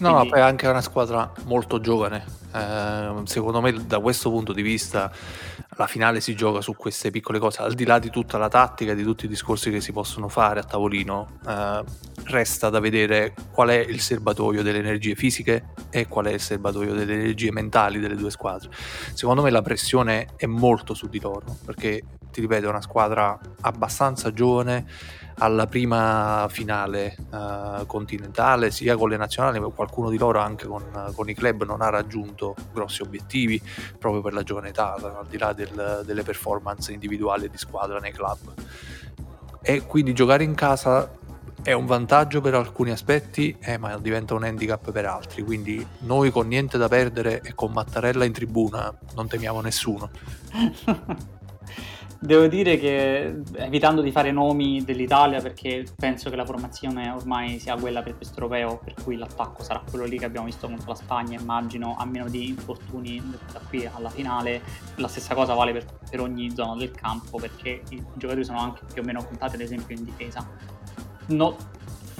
No, 0.00 0.12
Quindi... 0.12 0.28
no, 0.28 0.30
poi 0.30 0.38
è 0.38 0.42
anche 0.42 0.66
una 0.66 0.80
squadra 0.80 1.30
molto 1.44 1.78
giovane. 1.78 2.24
Eh, 2.54 3.20
secondo 3.24 3.60
me, 3.60 3.72
da 3.86 4.00
questo 4.00 4.30
punto 4.30 4.54
di 4.54 4.62
vista, 4.62 5.12
la 5.80 5.86
finale 5.86 6.20
si 6.20 6.34
gioca 6.34 6.60
su 6.60 6.76
queste 6.76 7.10
piccole 7.10 7.38
cose. 7.38 7.62
Al 7.62 7.72
di 7.72 7.86
là 7.86 7.98
di 7.98 8.10
tutta 8.10 8.36
la 8.36 8.48
tattica, 8.48 8.92
di 8.92 9.02
tutti 9.02 9.24
i 9.24 9.28
discorsi 9.28 9.70
che 9.70 9.80
si 9.80 9.92
possono 9.92 10.28
fare 10.28 10.60
a 10.60 10.62
tavolino, 10.62 11.38
eh, 11.48 11.82
resta 12.24 12.68
da 12.68 12.80
vedere 12.80 13.32
qual 13.50 13.70
è 13.70 13.78
il 13.78 13.98
serbatoio 13.98 14.62
delle 14.62 14.78
energie 14.78 15.14
fisiche 15.14 15.72
e 15.88 16.06
qual 16.06 16.26
è 16.26 16.32
il 16.32 16.40
serbatoio 16.40 16.92
delle 16.92 17.14
energie 17.14 17.50
mentali 17.50 17.98
delle 17.98 18.14
due 18.14 18.30
squadre. 18.30 18.68
Secondo 19.14 19.40
me, 19.40 19.48
la 19.48 19.62
pressione 19.62 20.28
è 20.36 20.44
molto 20.44 20.92
su 20.92 21.08
di 21.08 21.18
loro 21.18 21.56
perché, 21.64 22.02
ti 22.30 22.42
ripeto, 22.42 22.66
è 22.66 22.68
una 22.68 22.82
squadra 22.82 23.38
abbastanza 23.62 24.34
giovane 24.34 24.84
alla 25.40 25.66
prima 25.66 26.46
finale 26.50 27.16
uh, 27.30 27.86
continentale, 27.86 28.70
sia 28.70 28.96
con 28.96 29.08
le 29.08 29.16
nazionali, 29.16 29.58
ma 29.58 29.68
qualcuno 29.68 30.10
di 30.10 30.18
loro 30.18 30.38
anche 30.38 30.66
con, 30.66 31.12
con, 31.14 31.28
i 31.28 31.34
club 31.34 31.64
non 31.64 31.80
ha 31.80 31.88
raggiunto 31.88 32.54
grossi 32.72 33.02
obiettivi 33.02 33.60
proprio 33.98 34.20
per 34.20 34.34
la 34.34 34.42
giovane 34.42 34.68
età, 34.68 34.94
al 34.94 35.26
di 35.28 35.38
là 35.38 35.52
del, 35.52 35.69
delle 35.72 36.22
performance 36.22 36.92
individuali 36.92 37.48
di 37.48 37.58
squadra 37.58 37.98
nei 37.98 38.12
club. 38.12 38.52
E 39.62 39.82
quindi 39.86 40.12
giocare 40.14 40.44
in 40.44 40.54
casa 40.54 41.10
è 41.62 41.72
un 41.72 41.86
vantaggio 41.86 42.40
per 42.40 42.54
alcuni 42.54 42.90
aspetti, 42.90 43.56
eh, 43.60 43.76
ma 43.76 43.98
diventa 43.98 44.34
un 44.34 44.44
handicap 44.44 44.90
per 44.90 45.06
altri. 45.06 45.42
Quindi 45.42 45.86
noi 46.00 46.30
con 46.30 46.48
niente 46.48 46.78
da 46.78 46.88
perdere 46.88 47.40
e 47.42 47.54
con 47.54 47.72
Mattarella 47.72 48.24
in 48.24 48.32
tribuna 48.32 48.92
non 49.14 49.28
temiamo 49.28 49.60
nessuno. 49.60 50.10
Devo 52.22 52.48
dire 52.48 52.76
che 52.76 53.40
evitando 53.54 54.02
di 54.02 54.12
fare 54.12 54.30
nomi 54.30 54.84
dell'Italia 54.84 55.40
perché 55.40 55.86
penso 55.96 56.28
che 56.28 56.36
la 56.36 56.44
formazione 56.44 57.08
ormai 57.08 57.58
sia 57.58 57.76
quella 57.76 58.02
per 58.02 58.16
questo 58.16 58.34
europeo, 58.40 58.78
per 58.84 58.92
cui 59.02 59.16
l'attacco 59.16 59.62
sarà 59.62 59.82
quello 59.88 60.04
lì 60.04 60.18
che 60.18 60.26
abbiamo 60.26 60.44
visto 60.44 60.66
contro 60.66 60.90
la 60.90 60.96
Spagna, 60.96 61.40
immagino, 61.40 61.96
a 61.98 62.04
meno 62.04 62.28
di 62.28 62.48
infortuni 62.48 63.22
da 63.50 63.60
qui 63.66 63.86
alla 63.86 64.10
finale. 64.10 64.60
La 64.96 65.08
stessa 65.08 65.34
cosa 65.34 65.54
vale 65.54 65.72
per, 65.72 65.86
per 66.10 66.20
ogni 66.20 66.50
zona 66.54 66.76
del 66.76 66.90
campo 66.90 67.38
perché 67.38 67.80
i 67.88 68.04
giocatori 68.16 68.44
sono 68.44 68.60
anche 68.60 68.82
più 68.92 69.00
o 69.00 69.04
meno 69.04 69.24
contati 69.24 69.54
ad 69.54 69.62
esempio 69.62 69.96
in 69.96 70.04
difesa. 70.04 70.46
No, 71.28 71.56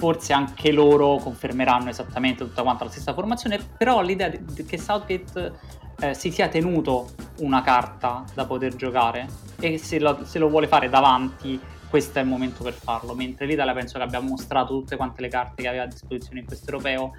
forse 0.01 0.33
anche 0.33 0.71
loro 0.71 1.17
confermeranno 1.17 1.89
esattamente 1.89 2.43
tutta 2.43 2.63
quanta 2.63 2.85
la 2.85 2.89
stessa 2.89 3.13
formazione, 3.13 3.59
però 3.77 4.01
l'idea 4.01 4.31
che 4.31 4.79
Southgate 4.79 5.79
eh, 6.01 6.13
si 6.15 6.31
sia 6.31 6.47
tenuto 6.47 7.11
una 7.39 7.61
carta 7.61 8.25
da 8.33 8.45
poter 8.45 8.75
giocare 8.75 9.27
e 9.59 9.77
se 9.77 9.99
lo, 9.99 10.25
se 10.25 10.39
lo, 10.39 10.49
vuole 10.49 10.67
fare 10.67 10.89
davanti 10.89 11.59
questo 11.89 12.19
è 12.19 12.21
il 12.21 12.27
momento 12.27 12.63
per 12.63 12.73
farlo. 12.73 13.13
Mentre 13.13 13.45
l'Italia 13.45 13.73
penso 13.73 13.97
che 13.97 14.03
abbia 14.03 14.19
mostrato 14.19 14.79
tutte 14.79 14.95
quante 14.95 15.21
le 15.21 15.27
carte 15.27 15.61
che 15.61 15.67
aveva 15.67 15.83
a 15.83 15.87
disposizione 15.87 16.39
in 16.39 16.45
questo 16.45 16.71
europeo 16.71 17.11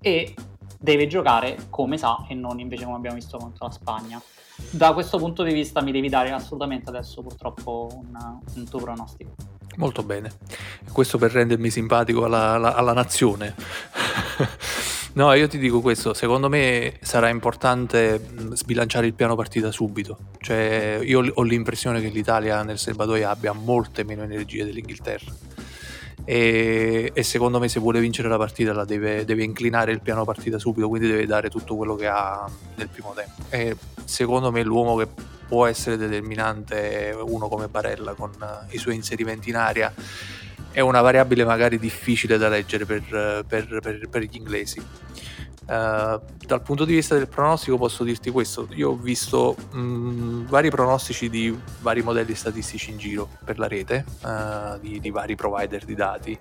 e 0.00 0.34
deve 0.78 1.06
giocare 1.06 1.66
come 1.68 1.98
sa 1.98 2.24
e 2.28 2.34
non 2.34 2.60
invece 2.60 2.84
come 2.84 2.96
abbiamo 2.96 3.16
visto 3.16 3.36
contro 3.36 3.66
la 3.66 3.72
Spagna. 3.72 4.22
Da 4.70 4.92
questo 4.92 5.18
punto 5.18 5.42
di 5.42 5.52
vista 5.52 5.82
mi 5.82 5.90
devi 5.90 6.08
dare 6.08 6.30
assolutamente 6.30 6.88
adesso 6.90 7.22
purtroppo 7.22 7.88
un, 7.92 8.38
un 8.54 8.68
tuo 8.68 8.78
pronostico. 8.78 9.32
Molto 9.76 10.02
bene. 10.02 10.30
Questo 10.92 11.18
per 11.18 11.32
rendermi 11.32 11.68
simpatico 11.68 12.24
alla, 12.24 12.52
alla, 12.52 12.74
alla 12.74 12.92
nazione 12.92 13.54
No, 15.12 15.32
io 15.34 15.48
ti 15.48 15.58
dico 15.58 15.80
questo, 15.80 16.14
secondo 16.14 16.48
me 16.48 16.98
sarà 17.00 17.28
importante 17.28 18.28
sbilanciare 18.52 19.06
il 19.06 19.14
piano 19.14 19.34
partita 19.34 19.72
subito. 19.72 20.18
Cioè, 20.38 21.00
io 21.02 21.32
ho 21.34 21.42
l'impressione 21.42 22.00
che 22.00 22.08
l'Italia 22.08 22.62
nel 22.62 22.78
serbatoio 22.78 23.28
abbia 23.28 23.52
molte 23.52 24.04
meno 24.04 24.22
energie 24.22 24.64
dell'Inghilterra. 24.64 25.32
E, 26.24 27.10
e, 27.12 27.22
secondo 27.24 27.58
me 27.58 27.68
se 27.68 27.80
vuole 27.80 27.98
vincere 27.98 28.28
la 28.28 28.36
partita 28.36 28.72
la 28.72 28.84
deve, 28.84 29.24
deve, 29.24 29.42
inclinare 29.42 29.90
il 29.90 30.00
piano 30.00 30.24
partita 30.24 30.60
subito, 30.60 30.88
quindi 30.88 31.08
deve 31.08 31.26
dare 31.26 31.50
tutto 31.50 31.74
quello 31.74 31.96
che 31.96 32.06
ha 32.06 32.48
nel 32.76 32.88
primo 32.88 33.12
tempo. 33.12 33.42
E 33.48 33.76
secondo 34.04 34.52
me 34.52 34.62
l'uomo 34.62 34.94
che 34.94 35.08
può 35.48 35.66
essere 35.66 35.96
determinante 35.96 37.10
è 37.10 37.14
uno 37.14 37.48
come 37.48 37.66
Barella 37.66 38.14
con 38.14 38.30
i 38.68 38.78
suoi 38.78 38.94
inserimenti 38.94 39.48
in 39.48 39.56
aria 39.56 39.92
è 40.72 40.80
una 40.80 41.00
variabile 41.00 41.44
magari 41.44 41.78
difficile 41.78 42.38
da 42.38 42.48
leggere 42.48 42.84
per, 42.84 43.44
per, 43.46 43.78
per, 43.80 44.08
per 44.08 44.22
gli 44.22 44.36
inglesi. 44.36 44.82
Uh, 45.70 46.20
dal 46.46 46.62
punto 46.62 46.84
di 46.84 46.94
vista 46.94 47.14
del 47.14 47.28
pronostico 47.28 47.76
posso 47.76 48.02
dirti 48.02 48.28
questo, 48.30 48.66
io 48.70 48.90
ho 48.90 48.96
visto 48.96 49.54
mh, 49.70 50.46
vari 50.46 50.68
pronostici 50.68 51.30
di 51.30 51.56
vari 51.80 52.02
modelli 52.02 52.34
statistici 52.34 52.90
in 52.90 52.98
giro 52.98 53.28
per 53.44 53.56
la 53.60 53.68
rete, 53.68 54.04
uh, 54.22 54.80
di, 54.80 54.98
di, 54.98 55.10
vari 55.10 55.36
provider 55.36 55.84
di 55.84 55.94
dati 55.94 56.36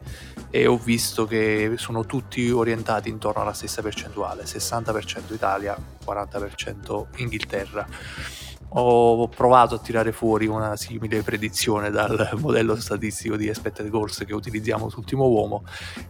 e 0.50 0.66
ho 0.66 0.78
visto 0.78 1.28
che 1.28 1.74
sono 1.76 2.08
tutti 2.08 2.50
orientati 2.50 3.10
intorno 3.10 3.44
alla 3.44 3.54
stessa 3.54 3.84
percentuale, 3.84 4.46
60% 4.46 5.32
Italia, 5.32 5.78
40% 6.04 7.06
Inghilterra 7.18 7.86
ho 8.72 9.28
provato 9.28 9.76
a 9.76 9.80
tirare 9.80 10.12
fuori 10.12 10.46
una 10.46 10.76
simile 10.76 11.22
predizione 11.24 11.90
dal 11.90 12.30
modello 12.40 12.76
statistico 12.76 13.36
di 13.36 13.48
expected 13.48 13.90
goals 13.90 14.24
che 14.26 14.34
utilizziamo 14.34 14.90
sull'ultimo 14.90 15.28
uomo. 15.28 15.64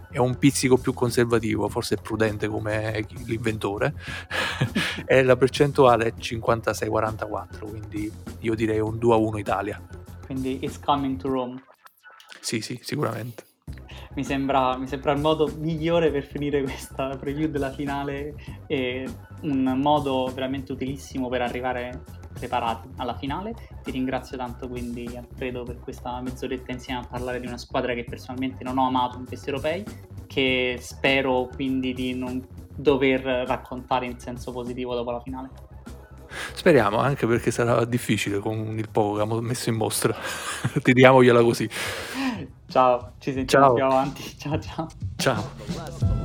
È 0.09 0.17
un 0.17 0.37
pizzico 0.37 0.77
più 0.77 0.93
conservativo 0.93 1.69
forse 1.69 1.97
prudente 1.97 2.47
come 2.47 3.05
l'inventore. 3.25 3.93
E 5.05 5.23
la 5.23 5.35
percentuale 5.35 6.07
è 6.07 6.13
56-44 6.19 7.67
quindi 7.67 8.11
io 8.39 8.53
direi 8.53 8.79
un 8.79 8.95
2-1 8.97 9.37
Italia. 9.39 9.81
Quindi 10.25 10.59
it's 10.61 10.79
coming 10.79 11.17
to 11.17 11.29
Rome. 11.29 11.63
Sì 12.39 12.61
sì 12.61 12.79
sicuramente. 12.81 13.43
Mi 14.15 14.23
sembra, 14.23 14.77
mi 14.77 14.87
sembra, 14.87 15.13
il 15.13 15.19
modo 15.19 15.51
migliore 15.57 16.11
per 16.11 16.23
finire 16.23 16.61
questa 16.61 17.15
preview 17.17 17.49
della 17.49 17.71
finale 17.71 18.35
e 18.67 19.07
un 19.41 19.79
modo 19.81 20.29
veramente 20.33 20.71
utilissimo 20.71 21.29
per 21.29 21.41
arrivare 21.41 22.01
preparati 22.31 22.89
alla 22.97 23.15
finale. 23.15 23.55
Ti 23.83 23.91
ringrazio 23.91 24.37
tanto 24.37 24.67
quindi 24.67 25.15
Alfredo 25.15 25.63
per 25.63 25.79
questa 25.79 26.21
mezz'oretta 26.21 26.71
insieme 26.71 27.01
a 27.01 27.07
parlare 27.07 27.39
di 27.39 27.47
una 27.47 27.57
squadra 27.57 27.93
che 27.93 28.03
personalmente 28.03 28.63
non 28.63 28.77
ho 28.77 28.87
amato 28.87 29.17
in 29.17 29.25
questi 29.25 29.49
europei, 29.49 29.83
che 30.27 30.77
spero 30.81 31.49
quindi 31.53 31.93
di 31.93 32.13
non 32.13 32.45
dover 32.75 33.21
raccontare 33.47 34.05
in 34.05 34.19
senso 34.19 34.51
positivo 34.51 34.95
dopo 34.95 35.11
la 35.11 35.19
finale. 35.21 35.49
Speriamo, 36.53 36.97
anche 36.97 37.25
perché 37.25 37.51
sarà 37.51 37.83
difficile 37.85 38.39
con 38.39 38.77
il 38.77 38.89
poco 38.89 39.15
che 39.15 39.21
abbiamo 39.21 39.41
messo 39.41 39.69
in 39.69 39.75
mostra. 39.75 40.15
Tiriamogliela 40.81 41.41
così. 41.41 41.69
Ciao, 42.67 43.13
ci 43.17 43.33
sentiamo 43.33 43.65
ciao. 43.65 43.73
più 43.73 43.83
avanti. 43.83 44.37
Ciao 44.37 44.59
ciao. 44.59 44.87
Ciao. 45.17 46.18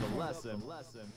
the 0.00 0.18
lesson. 0.18 0.62
lesson. 0.66 1.12